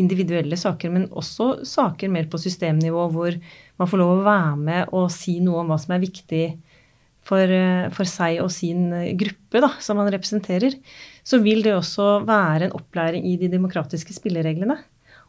individuelle 0.00 0.56
saker, 0.58 0.90
men 0.90 1.08
også 1.14 1.64
saker 1.66 2.10
mer 2.10 2.26
på 2.30 2.40
systemnivå, 2.42 3.08
hvor 3.14 3.36
man 3.80 3.90
får 3.90 4.00
lov 4.00 4.14
å 4.16 4.24
være 4.26 4.56
med 4.60 4.94
og 4.96 5.10
si 5.14 5.38
noe 5.42 5.62
om 5.62 5.70
hva 5.70 5.78
som 5.80 5.94
er 5.94 6.02
viktig 6.02 6.44
for, 7.24 7.40
eh, 7.40 7.88
for 7.94 8.08
seg 8.08 8.40
og 8.42 8.50
sin 8.52 8.88
gruppe 9.18 9.62
da, 9.62 9.70
som 9.80 10.00
man 10.00 10.10
representerer, 10.12 10.76
så 11.24 11.40
vil 11.42 11.62
det 11.64 11.76
også 11.76 12.24
være 12.26 12.68
en 12.68 12.76
opplæring 12.76 13.24
i 13.30 13.36
de 13.40 13.48
demokratiske 13.52 14.16
spillereglene. 14.16 14.76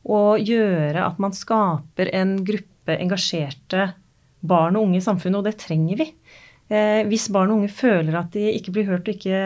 Og 0.05 0.41
gjøre 0.45 1.01
at 1.01 1.21
man 1.21 1.33
skaper 1.33 2.11
en 2.13 2.37
gruppe 2.45 2.97
engasjerte 2.99 3.93
barn 4.45 4.75
og 4.77 4.89
unge 4.89 4.99
i 4.99 5.05
samfunnet, 5.05 5.39
og 5.39 5.47
det 5.47 5.57
trenger 5.61 6.03
vi. 6.03 6.09
Eh, 6.69 7.01
hvis 7.09 7.29
barn 7.33 7.53
og 7.53 7.61
unge 7.61 7.73
føler 7.73 8.17
at 8.19 8.33
de 8.33 8.51
ikke 8.57 8.73
blir 8.75 8.89
hørt 8.89 9.07
og 9.07 9.15
ikke 9.15 9.39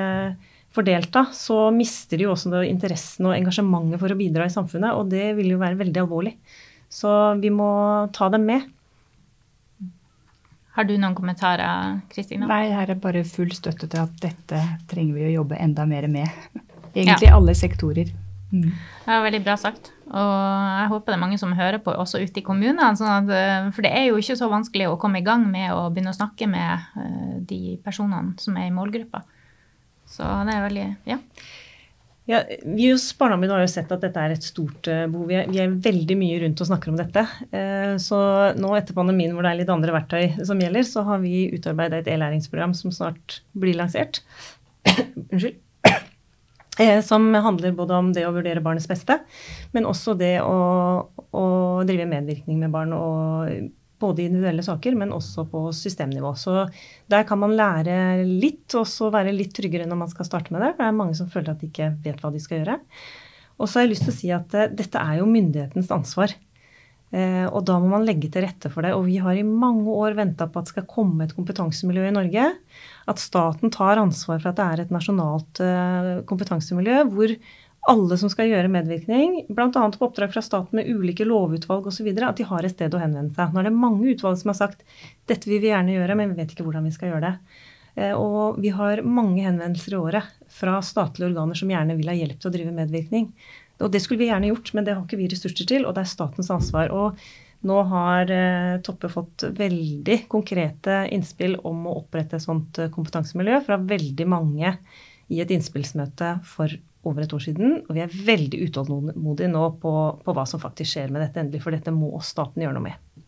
får 0.76 0.86
delta, 0.86 1.26
så 1.34 1.70
mister 1.74 2.20
de 2.20 2.28
jo 2.28 2.34
også 2.36 2.64
interessen 2.68 3.30
og 3.30 3.36
engasjementet 3.36 4.02
for 4.02 4.14
å 4.14 4.18
bidra 4.20 4.46
i 4.46 4.54
samfunnet. 4.54 4.98
Og 4.98 5.10
det 5.12 5.32
vil 5.40 5.56
jo 5.56 5.62
være 5.62 5.80
veldig 5.80 6.04
alvorlig. 6.04 6.36
Så 6.90 7.10
vi 7.42 7.52
må 7.54 7.70
ta 8.14 8.30
dem 8.34 8.48
med. 8.50 8.70
Har 10.78 10.88
du 10.88 10.96
noen 10.98 11.18
kommentarer, 11.18 12.00
Kristina? 12.14 12.48
Nei, 12.50 12.70
her 12.72 12.94
er 12.94 13.02
bare 13.02 13.26
full 13.28 13.52
støtte 13.52 13.90
til 13.90 14.00
at 14.00 14.14
dette 14.22 14.62
trenger 14.90 15.18
vi 15.18 15.28
å 15.28 15.38
jobbe 15.42 15.58
enda 15.60 15.86
mer 15.90 16.08
med. 16.12 16.30
Egentlig 16.96 17.30
ja. 17.30 17.36
alle 17.38 17.56
sektorer. 17.58 18.14
Mm. 18.50 18.70
Det 18.74 19.10
var 19.10 19.26
veldig 19.26 19.42
bra 19.46 19.56
sagt. 19.62 19.92
Og 20.10 20.30
jeg 20.80 20.88
håper 20.94 21.12
det 21.12 21.18
er 21.18 21.22
mange 21.22 21.38
som 21.42 21.52
hører 21.58 21.82
på, 21.84 21.94
også 21.94 22.22
ute 22.24 22.42
i 22.42 22.46
kommunene. 22.46 22.94
Sånn 22.98 23.12
at, 23.30 23.74
for 23.76 23.86
det 23.86 23.92
er 23.94 24.08
jo 24.08 24.22
ikke 24.22 24.38
så 24.40 24.50
vanskelig 24.50 24.88
å 24.90 24.98
komme 25.02 25.22
i 25.22 25.26
gang 25.26 25.44
med 25.52 25.74
å 25.76 25.84
begynne 25.94 26.14
å 26.14 26.18
snakke 26.18 26.48
med 26.50 26.88
eh, 26.98 27.36
de 27.50 27.76
personene 27.86 28.34
som 28.42 28.58
er 28.58 28.70
i 28.70 28.74
målgruppa. 28.74 29.22
Så 30.10 30.28
det 30.48 30.56
er 30.56 30.68
veldig 30.68 30.86
Ja. 31.10 31.20
Ja, 32.30 32.44
vi 32.62 32.92
hos 32.92 33.08
Barneombudet 33.18 33.56
har 33.56 33.64
jo 33.64 33.70
sett 33.72 33.90
at 33.90 34.04
dette 34.06 34.22
er 34.22 34.36
et 34.36 34.46
stort 34.46 34.86
uh, 34.86 35.08
behov. 35.10 35.32
Vi 35.32 35.38
er, 35.40 35.48
vi 35.50 35.62
er, 35.64 35.72
veldig 35.82 36.18
mye 36.20 36.36
rundt 36.44 36.62
og 36.62 36.68
snakker 36.70 36.92
om 36.92 37.00
dette. 37.00 37.24
Uh, 37.50 37.96
så 37.98 38.20
nå 38.54 38.76
etter 38.78 38.94
pandemien 38.94 39.34
hvor 39.34 39.48
det 39.48 39.54
er 39.56 39.60
litt 39.64 39.72
andre 39.74 39.96
verktøy 39.96 40.46
som 40.46 40.62
gjelder, 40.62 40.86
så 40.86 41.02
har 41.08 41.24
vi 41.24 41.48
utarbeidet 41.56 42.04
et 42.04 42.12
e-læringsprogram 42.14 42.76
som 42.78 42.94
snart 42.94 43.40
blir 43.58 43.80
lansert. 43.80 44.22
Unnskyld. 45.32 45.58
Uh, 46.78 47.02
som 47.10 47.26
handler 47.34 47.74
både 47.82 47.98
om 47.98 48.14
det 48.14 48.28
å 48.30 48.36
vurdere 48.36 48.62
barnets 48.62 48.86
beste, 48.92 49.18
men 49.74 49.90
også 49.90 50.14
det 50.20 50.36
å, 50.46 50.54
å 51.34 51.48
drive 51.90 52.06
medvirkning 52.14 52.62
med 52.62 52.78
barn 52.78 52.94
og 52.94 53.74
både 54.00 54.26
individuelle 54.26 54.64
saker, 54.66 54.98
men 55.00 55.14
også 55.16 55.46
på 55.52 55.64
systemnivå. 55.76 56.34
Så 56.40 56.66
der 57.12 57.26
kan 57.28 57.42
man 57.42 57.56
lære 57.58 58.26
litt, 58.26 58.68
og 58.80 58.88
så 58.90 59.12
være 59.14 59.36
litt 59.36 59.56
tryggere 59.58 59.88
når 59.90 60.04
man 60.04 60.12
skal 60.12 60.28
starte 60.28 60.56
med 60.56 60.64
det. 60.64 60.74
For 60.76 60.84
det 60.84 60.92
er 60.92 61.00
mange 61.00 61.18
som 61.20 61.32
føler 61.32 61.54
at 61.54 61.64
de 61.64 61.72
ikke 61.72 61.94
vet 62.06 62.22
hva 62.24 62.34
de 62.34 62.44
skal 62.44 62.62
gjøre. 62.62 62.78
Og 63.60 63.68
så 63.68 63.80
har 63.80 63.88
jeg 63.88 63.94
lyst 63.96 64.08
til 64.08 64.14
å 64.14 64.20
si 64.20 64.30
at 64.36 64.56
uh, 64.56 64.70
dette 64.72 65.02
er 65.02 65.20
jo 65.20 65.30
myndighetens 65.30 65.92
ansvar. 65.94 66.36
Uh, 67.10 67.48
og 67.50 67.64
da 67.66 67.80
må 67.82 67.90
man 67.92 68.06
legge 68.08 68.30
til 68.32 68.46
rette 68.46 68.72
for 68.72 68.86
det. 68.86 68.94
Og 68.96 69.08
vi 69.10 69.18
har 69.22 69.36
i 69.36 69.46
mange 69.46 69.92
år 69.92 70.16
venta 70.20 70.48
på 70.48 70.62
at 70.62 70.70
det 70.70 70.76
skal 70.76 70.90
komme 70.90 71.26
et 71.26 71.36
kompetansemiljø 71.36 72.08
i 72.08 72.16
Norge. 72.16 72.46
At 73.10 73.22
staten 73.22 73.74
tar 73.74 74.00
ansvar 74.02 74.40
for 74.40 74.52
at 74.52 74.60
det 74.60 74.68
er 74.68 74.86
et 74.86 74.94
nasjonalt 74.96 75.64
uh, 75.66 76.14
kompetansemiljø 76.30 77.04
hvor 77.12 77.36
alle 77.88 78.18
som 78.20 78.30
skal 78.32 78.50
gjøre 78.50 78.72
medvirkning, 78.72 79.46
bl.a. 79.50 79.70
på 79.72 80.06
oppdrag 80.06 80.34
fra 80.34 80.44
staten 80.44 80.80
med 80.80 80.90
ulike 80.92 81.26
lovutvalg 81.28 81.88
osv., 81.88 82.10
at 82.12 82.38
de 82.38 82.48
har 82.50 82.66
et 82.66 82.74
sted 82.74 82.94
å 82.94 83.02
henvende 83.02 83.34
seg. 83.38 83.54
Nå 83.54 83.62
er 83.62 83.70
det 83.70 83.76
mange 83.76 84.12
utvalg 84.12 84.40
som 84.42 84.52
har 84.52 84.60
sagt 84.60 84.84
dette 85.30 85.50
vil 85.50 85.62
vi 85.64 85.72
gjerne 85.72 85.96
gjøre, 85.96 86.18
men 86.20 86.34
vi 86.34 86.42
vet 86.42 86.54
ikke 86.54 86.68
hvordan 86.68 86.88
vi 86.90 86.94
skal 86.96 87.14
gjøre 87.14 87.30
det. 87.30 87.34
Eh, 87.96 88.14
og 88.14 88.60
vi 88.62 88.74
har 88.76 89.04
mange 89.06 89.46
henvendelser 89.46 89.96
i 89.96 90.00
året 90.00 90.32
fra 90.60 90.80
statlige 90.86 91.32
organer 91.32 91.58
som 91.58 91.72
gjerne 91.72 91.98
vil 92.00 92.12
ha 92.12 92.18
hjelp 92.20 92.40
til 92.40 92.52
å 92.52 92.56
drive 92.58 92.76
medvirkning. 92.76 93.30
Og 93.80 93.94
det 93.94 94.02
skulle 94.04 94.22
vi 94.22 94.28
gjerne 94.28 94.50
gjort, 94.52 94.74
men 94.76 94.86
det 94.86 94.96
har 94.96 95.06
ikke 95.06 95.22
vi 95.22 95.30
ressurser 95.32 95.70
til, 95.70 95.86
og 95.88 95.96
det 95.96 96.04
er 96.04 96.12
statens 96.12 96.52
ansvar. 96.52 96.92
Og 96.92 97.70
nå 97.70 97.78
har 97.92 98.32
eh, 98.32 98.76
Toppe 98.86 99.12
fått 99.12 99.48
veldig 99.56 100.22
konkrete 100.32 101.06
innspill 101.16 101.58
om 101.68 101.88
å 101.88 101.98
opprette 102.04 102.38
et 102.38 102.46
sånt 102.46 102.80
eh, 102.80 102.92
kompetansemiljø 102.94 103.64
fra 103.66 103.80
veldig 103.80 104.28
mange 104.30 104.76
i 105.30 105.42
et 105.44 105.52
innspillsmøte 105.54 106.38
for 106.48 106.74
over 107.10 107.26
et 107.26 107.34
år 107.36 107.44
siden. 107.44 107.80
Og 107.88 107.98
vi 107.98 108.04
er 108.06 108.14
veldig 108.14 108.62
utålmodige 108.70 109.52
nå 109.52 109.66
på, 109.82 109.94
på, 110.24 110.36
hva 110.36 110.46
som 110.50 110.62
faktisk 110.62 110.94
skjer 110.94 111.14
med 111.14 111.26
dette 111.26 111.42
endelig, 111.42 111.64
for 111.66 111.76
dette 111.76 111.94
må 111.96 112.14
staten 112.26 112.64
gjøre 112.64 112.78
noe 112.78 112.88
med. 112.90 113.26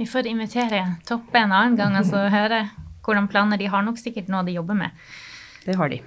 Vi 0.00 0.06
får 0.10 0.26
invitere 0.26 0.80
Toppe 1.06 1.38
en 1.38 1.52
annen 1.54 1.76
gang 1.78 1.94
og 1.94 2.02
altså, 2.02 2.24
høre 2.32 2.64
hvordan 3.04 3.28
planer 3.30 3.60
de 3.60 3.70
har. 3.70 3.84
Nok 3.86 4.00
sikkert 4.00 4.30
noe 4.32 4.44
de 4.46 4.56
jobber 4.56 4.78
med. 4.78 5.06
Det 5.64 5.76
har 5.78 5.92
de. 5.92 6.00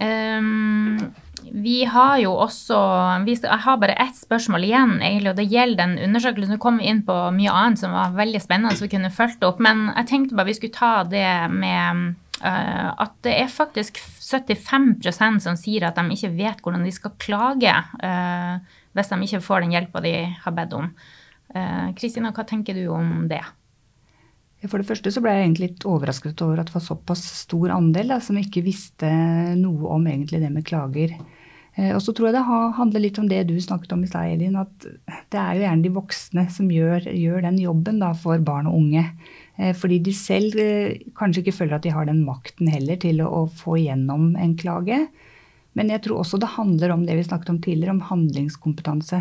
Um, 0.00 0.98
vi 1.50 1.84
har 1.88 2.18
jo 2.20 2.30
også 2.38 2.78
vi, 3.24 3.34
Jeg 3.42 3.62
har 3.64 3.78
bare 3.80 3.96
ett 3.98 4.16
spørsmål 4.16 4.64
igjen, 4.64 4.92
egentlig, 5.02 5.32
og 5.32 5.38
det 5.40 5.48
gjelder 5.50 5.80
den 5.82 5.98
undersøkelsen. 6.08 6.54
Nå 6.54 6.62
kom 6.62 6.78
vi 6.78 6.90
inn 6.90 7.02
på 7.06 7.16
mye 7.34 7.54
annet 7.54 7.82
som 7.82 7.94
var 7.96 8.14
veldig 8.18 8.42
spennende, 8.42 8.76
så 8.76 8.86
vi 8.86 8.92
kunne 8.94 9.12
fulgt 9.14 9.44
opp. 9.46 9.62
Men 9.62 9.88
jeg 9.94 10.10
tenkte 10.10 10.36
bare 10.38 10.50
vi 10.50 10.58
skulle 10.58 10.76
ta 10.76 10.92
det 11.08 11.30
med 11.54 12.14
uh, 12.44 12.88
at 12.92 13.16
det 13.26 13.36
er 13.40 13.52
faktisk 13.52 13.98
75% 14.30 15.42
som 15.44 15.58
sier 15.58 15.88
at 15.88 15.98
de 15.98 16.14
ikke 16.14 16.32
vet 16.36 16.60
hvordan 16.62 16.86
de 16.86 16.92
skal 16.94 17.16
klage 17.20 17.72
eh, 17.74 18.76
hvis 18.96 19.10
de 19.10 19.18
ikke 19.26 19.42
får 19.44 19.64
den 19.64 19.74
hjelpa 19.74 20.02
de 20.04 20.14
har 20.44 20.54
bedt 20.56 20.76
om. 20.78 20.92
Eh, 21.54 21.88
Kristina, 21.98 22.30
eh, 22.30 22.36
hva 22.36 22.46
tenker 22.46 22.78
du 22.78 22.86
om 22.94 23.26
det? 23.30 23.42
For 24.68 24.76
det 24.76 24.90
første 24.90 25.10
så 25.12 25.22
ble 25.24 25.32
jeg 25.32 25.44
egentlig 25.46 25.68
litt 25.70 25.84
overrasket 25.88 26.42
over 26.44 26.60
at 26.60 26.68
det 26.68 26.76
var 26.76 26.84
såpass 26.84 27.22
stor 27.46 27.72
andel 27.72 28.12
da, 28.12 28.18
som 28.20 28.36
ikke 28.36 28.64
visste 28.66 29.08
noe 29.56 29.94
om 29.94 30.08
egentlig 30.10 30.42
det 30.42 30.50
med 30.52 30.66
klager. 30.68 31.14
Eh, 31.78 31.94
og 31.94 32.02
så 32.04 32.12
tror 32.12 32.28
jeg 32.28 32.36
det 32.36 32.46
handler 32.76 33.04
litt 33.04 33.20
om 33.22 33.28
det 33.30 33.44
du 33.48 33.54
snakket 33.62 33.94
om 33.96 34.02
i 34.04 34.10
stad, 34.10 34.34
Elin. 34.34 34.58
At 34.60 34.84
det 34.84 35.40
er 35.40 35.56
jo 35.56 35.64
gjerne 35.64 35.86
de 35.86 35.94
voksne 35.94 36.46
som 36.52 36.68
gjør, 36.72 37.08
gjør 37.08 37.46
den 37.46 37.60
jobben 37.62 38.02
da, 38.02 38.12
for 38.18 38.42
barn 38.44 38.68
og 38.70 38.76
unge. 38.82 39.06
Eh, 39.60 39.74
fordi 39.76 39.98
de 40.00 40.12
selv 40.16 40.56
eh, 40.60 41.00
kanskje 41.18 41.44
ikke 41.44 41.56
føler 41.58 41.76
at 41.76 41.84
de 41.84 41.92
har 41.92 42.08
den 42.08 42.22
makten 42.24 42.70
heller 42.72 42.96
til 43.00 43.20
å, 43.24 43.44
få 43.60 43.76
igjennom 43.82 44.32
en 44.40 44.56
klage. 44.60 45.02
Men 45.76 45.92
jeg 45.92 46.02
tror 46.06 46.22
også 46.22 46.40
det 46.40 46.54
handler 46.56 46.94
om 46.94 47.04
det 47.06 47.18
vi 47.18 47.26
snakket 47.26 47.52
om 47.52 47.60
tidligere, 47.62 47.94
om 47.98 48.06
handlingskompetanse. 48.08 49.20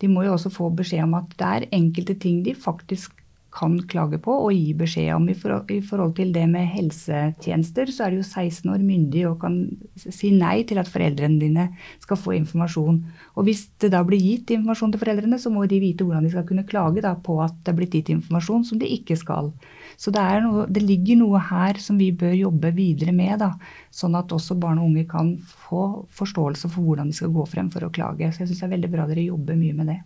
De 0.00 0.08
må 0.08 0.24
jo 0.24 0.36
også 0.36 0.52
få 0.54 0.70
beskjed 0.78 1.04
om 1.04 1.18
at 1.18 1.34
det 1.36 1.48
er 1.48 1.70
enkelte 1.76 2.16
ting 2.22 2.40
de 2.46 2.54
faktisk 2.56 3.16
kan 3.54 3.76
klage 3.90 4.20
på 4.22 4.34
og 4.46 4.52
gi 4.54 4.72
beskjed 4.78 5.10
om. 5.16 5.26
I 5.30 5.34
forhold, 5.38 6.14
til 6.16 6.32
det 6.34 6.46
med 6.50 6.68
helsetjenester, 6.70 7.90
så 7.90 8.06
er 8.06 8.14
du 8.14 8.20
jo 8.20 8.26
16 8.26 8.70
år 8.70 8.82
myndig 8.84 9.24
og 9.28 9.40
kan 9.42 9.56
si 9.98 10.30
nei 10.34 10.62
til 10.68 10.80
at 10.82 10.90
foreldrene 10.90 11.40
dine 11.40 11.66
skal 12.02 12.20
få 12.20 12.36
informasjon. 12.38 13.00
Og 13.34 13.48
hvis 13.48 13.66
det 13.82 13.92
da 13.94 14.02
blir 14.06 14.22
gitt 14.22 14.52
informasjon 14.54 14.94
til 14.94 15.02
foreldrene, 15.02 15.40
så 15.42 15.52
må 15.52 15.66
de 15.70 15.80
vite 15.82 16.06
hvordan 16.06 16.26
de 16.26 16.32
skal 16.34 16.46
kunne 16.48 16.66
klage 16.68 17.04
da, 17.04 17.16
på 17.18 17.40
at 17.42 17.56
det 17.64 17.74
er 17.74 17.80
blitt 17.80 17.98
gitt 17.98 18.12
informasjon 18.14 18.66
som 18.70 18.80
de 18.80 18.90
ikke 18.98 19.18
skal. 19.18 19.52
Så 20.00 20.14
det, 20.14 20.22
noe, 20.44 20.68
det, 20.70 20.84
ligger 20.86 21.18
noe 21.20 21.42
her 21.50 21.80
som 21.82 21.98
vi 22.00 22.10
bør 22.16 22.32
jobbe 22.36 22.70
videre 22.76 23.12
med, 23.16 23.40
da, 23.42 23.52
sånn 23.94 24.16
at 24.18 24.32
også 24.32 24.56
barn 24.60 24.80
og 24.80 24.92
unge 24.92 25.04
kan 25.10 25.34
få 25.66 26.06
forståelse 26.16 26.70
for 26.70 26.86
hvordan 26.86 27.10
de 27.10 27.18
skal 27.18 27.34
gå 27.34 27.44
frem 27.50 27.68
for 27.72 27.84
å 27.84 27.92
klage. 27.92 28.30
Så 28.32 28.44
jeg 28.44 28.52
syns 28.52 28.62
det 28.62 28.70
er 28.70 28.76
veldig 28.78 28.94
bra 28.94 29.10
dere 29.10 29.26
jobber 29.26 29.58
mye 29.58 29.76
med 29.76 29.92
det. 29.92 30.00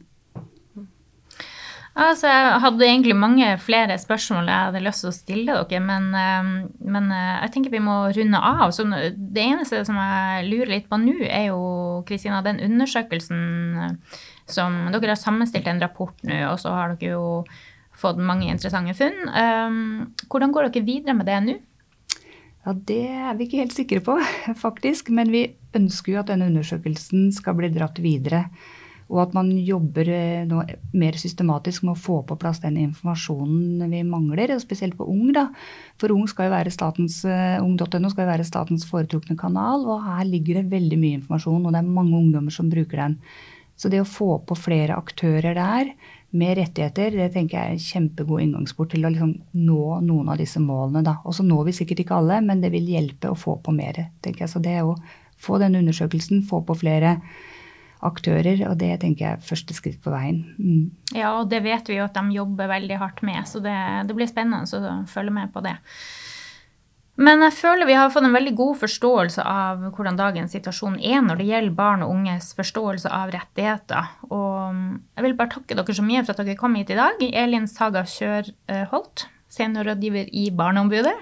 Altså, 1.94 2.26
jeg 2.26 2.58
hadde 2.58 2.86
egentlig 2.88 3.14
mange 3.14 3.48
flere 3.62 3.94
spørsmål 4.02 4.48
jeg 4.50 4.66
hadde 4.66 4.80
lyst 4.82 5.04
til 5.04 5.10
å 5.12 5.14
stille 5.14 5.54
dere, 5.54 5.78
men, 5.78 6.08
eh, 6.18 6.48
men 6.90 7.12
eh, 7.14 7.36
jeg 7.44 7.52
tenker 7.54 7.70
vi 7.70 7.82
må 7.86 7.94
runde 8.16 8.40
av. 8.40 8.72
Så 8.74 8.82
det 8.88 9.44
eneste 9.44 9.84
som 9.86 10.00
jeg 10.02 10.48
lurer 10.48 10.72
litt 10.72 10.88
på 10.90 10.98
nå, 10.98 11.14
er 11.28 11.52
jo 11.52 11.60
Kristina, 12.08 12.42
den 12.42 12.58
undersøkelsen 12.66 13.44
eh, 13.84 14.24
som 14.50 14.74
Dere 14.90 15.14
har 15.14 15.20
sammenstilt 15.20 15.70
en 15.70 15.80
rapport 15.80 16.18
nå, 16.26 16.42
og 16.50 16.58
så 16.60 16.74
har 16.74 16.96
dere 16.98 17.14
jo 17.14 17.28
fått 17.96 18.18
mange 18.18 18.50
interessante 18.50 18.92
funn. 18.98 19.30
Hvordan 20.28 20.52
går 20.52 20.68
dere 20.68 20.84
videre 20.84 21.14
med 21.16 21.30
det 21.30 21.38
nå? 21.46 21.54
Ja, 22.64 22.74
Det 22.74 23.00
er 23.06 23.38
vi 23.38 23.46
ikke 23.46 23.62
helt 23.62 23.76
sikre 23.76 24.02
på, 24.04 24.18
faktisk. 24.64 25.08
Men 25.14 25.30
vi 25.32 25.46
ønsker 25.78 26.12
jo 26.12 26.20
at 26.20 26.32
denne 26.32 26.50
undersøkelsen 26.50 27.30
skal 27.32 27.56
bli 27.56 27.70
dratt 27.72 28.02
videre. 28.02 28.48
Og 29.12 29.20
at 29.24 29.34
man 29.36 29.50
jobber 29.52 30.08
eh, 30.08 30.54
mer 30.96 31.18
systematisk 31.20 31.84
med 31.84 31.94
å 31.94 32.00
få 32.00 32.20
på 32.28 32.38
plass 32.40 32.62
den 32.62 32.78
informasjonen 32.80 33.84
vi 33.92 34.02
mangler, 34.08 34.54
spesielt 34.62 34.96
på 34.98 35.08
Ung. 35.10 35.32
da. 35.36 35.48
For 36.00 36.14
Ung 36.14 36.28
skal 36.30 36.54
eh, 36.54 37.58
Ung.no 37.60 38.10
skal 38.10 38.24
jo 38.24 38.30
være 38.30 38.48
statens 38.48 38.86
foretrukne 38.88 39.36
kanal, 39.40 39.84
og 39.84 40.06
her 40.08 40.24
ligger 40.28 40.62
det 40.62 40.72
veldig 40.72 41.00
mye 41.00 41.20
informasjon, 41.20 41.66
og 41.66 41.74
det 41.74 41.82
er 41.82 41.96
mange 42.00 42.16
ungdommer 42.16 42.54
som 42.54 42.70
bruker 42.72 43.04
den. 43.04 43.18
Så 43.76 43.90
det 43.90 44.00
å 44.00 44.08
få 44.08 44.38
på 44.46 44.56
flere 44.56 44.96
aktører 44.96 45.56
der 45.56 45.90
med 46.34 46.56
rettigheter, 46.58 47.14
det 47.14 47.32
tenker 47.34 47.58
jeg 47.58 47.64
er 47.64 47.74
en 47.76 47.82
kjempegod 47.82 48.42
inngangsport 48.42 48.90
til 48.94 49.06
å 49.06 49.10
liksom 49.12 49.34
nå 49.54 49.82
noen 50.02 50.30
av 50.32 50.38
disse 50.40 50.62
målene. 50.62 51.04
da. 51.06 51.18
Og 51.24 51.36
så 51.36 51.46
når 51.46 51.68
vi 51.68 51.76
sikkert 51.78 52.02
ikke 52.02 52.16
alle, 52.18 52.40
men 52.42 52.62
det 52.62 52.72
vil 52.74 52.88
hjelpe 52.90 53.30
å 53.30 53.38
få 53.38 53.60
på 53.62 53.74
mer. 53.74 54.08
tenker 54.22 54.46
jeg. 54.46 54.50
Så 54.50 54.62
det 54.62 54.80
å 54.82 54.96
få 55.38 55.58
den 55.62 55.76
undersøkelsen, 55.78 56.42
få 56.48 56.62
på 56.66 56.74
flere 56.78 57.20
aktører, 58.04 58.66
og 58.68 58.76
det 58.80 58.92
tenker 59.02 59.26
jeg 59.26 59.38
er 59.38 59.48
første 59.48 59.76
skritt 59.76 60.00
på 60.04 60.12
veien. 60.12 60.42
Mm. 60.58 60.84
Ja, 61.16 61.34
og 61.38 61.48
det 61.52 61.62
vet 61.64 61.88
vi 61.90 61.98
jo 61.98 62.06
at 62.06 62.16
de 62.16 62.36
jobber 62.36 62.70
veldig 62.70 63.00
hardt 63.00 63.24
med, 63.26 63.42
så 63.48 63.62
det, 63.64 63.74
det 64.08 64.16
blir 64.16 64.30
spennende 64.30 64.64
å 64.64 65.00
følge 65.10 65.34
med 65.34 65.52
på 65.54 65.64
det. 65.64 65.76
Men 67.14 67.44
jeg 67.46 67.54
føler 67.54 67.86
vi 67.86 67.94
har 67.94 68.10
fått 68.10 68.26
en 68.26 68.34
veldig 68.34 68.52
god 68.58 68.78
forståelse 68.80 69.42
av 69.46 69.84
hvordan 69.94 70.16
dagens 70.18 70.54
situasjon 70.56 70.96
er 70.98 71.20
når 71.22 71.38
det 71.38 71.46
gjelder 71.46 71.76
barn 71.78 72.02
og 72.02 72.10
unges 72.10 72.48
forståelse 72.58 73.10
av 73.14 73.30
rettigheter. 73.30 74.08
Og 74.34 74.80
jeg 75.14 75.26
vil 75.28 75.36
bare 75.38 75.52
takke 75.54 75.78
dere 75.78 75.94
så 75.94 76.06
mye 76.06 76.24
for 76.24 76.34
at 76.34 76.42
dere 76.42 76.58
kom 76.58 76.74
hit 76.74 76.90
i 76.90 76.98
dag. 76.98 77.22
Elin 77.22 77.68
Saga 77.70 78.02
Kjørholt, 78.10 79.28
seniorrådgiver 79.54 80.32
i 80.34 80.48
Barneombudet, 80.58 81.14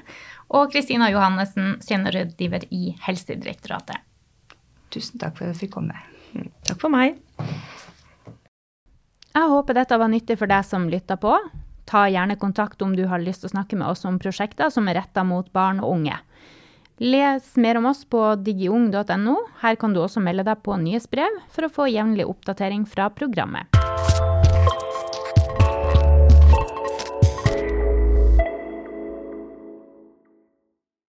og 0.52 0.72
Kristina 0.72 1.10
Johannessen, 1.12 1.76
seniorrådgiver 1.84 2.64
i 2.72 2.96
Helsedirektoratet. 3.04 4.00
Tusen 4.92 5.20
takk 5.20 5.36
for 5.36 5.48
at 5.48 5.54
jeg 5.54 5.66
fikk 5.66 5.76
komme. 5.76 6.00
Takk 6.66 6.80
for 6.80 6.92
meg. 6.92 7.18
Jeg 9.32 9.48
håper 9.48 9.76
dette 9.76 9.96
var 9.96 10.10
nyttig 10.12 10.36
for 10.40 10.50
deg 10.50 10.64
som 10.68 10.90
lytta 10.92 11.16
på. 11.20 11.36
Ta 11.88 12.04
gjerne 12.08 12.38
kontakt 12.40 12.82
om 12.84 12.94
du 12.96 13.06
har 13.08 13.22
lyst 13.22 13.42
til 13.42 13.50
å 13.50 13.54
snakke 13.56 13.78
med 13.80 13.88
oss 13.88 14.04
om 14.08 14.20
prosjekter 14.22 14.70
som 14.72 14.88
er 14.88 15.00
retta 15.00 15.24
mot 15.24 15.48
barn 15.52 15.80
og 15.82 15.96
unge. 15.96 16.18
Les 17.02 17.54
mer 17.56 17.80
om 17.80 17.88
oss 17.90 18.04
på 18.04 18.20
digiung.no. 18.44 19.36
Her 19.64 19.80
kan 19.80 19.96
du 19.96 20.02
også 20.04 20.22
melde 20.22 20.46
deg 20.46 20.62
på 20.62 20.76
nyhetsbrev 20.78 21.40
for 21.50 21.66
å 21.66 21.72
få 21.72 21.90
jevnlig 21.90 22.28
oppdatering 22.28 22.84
fra 22.86 23.08
programmet. 23.10 23.81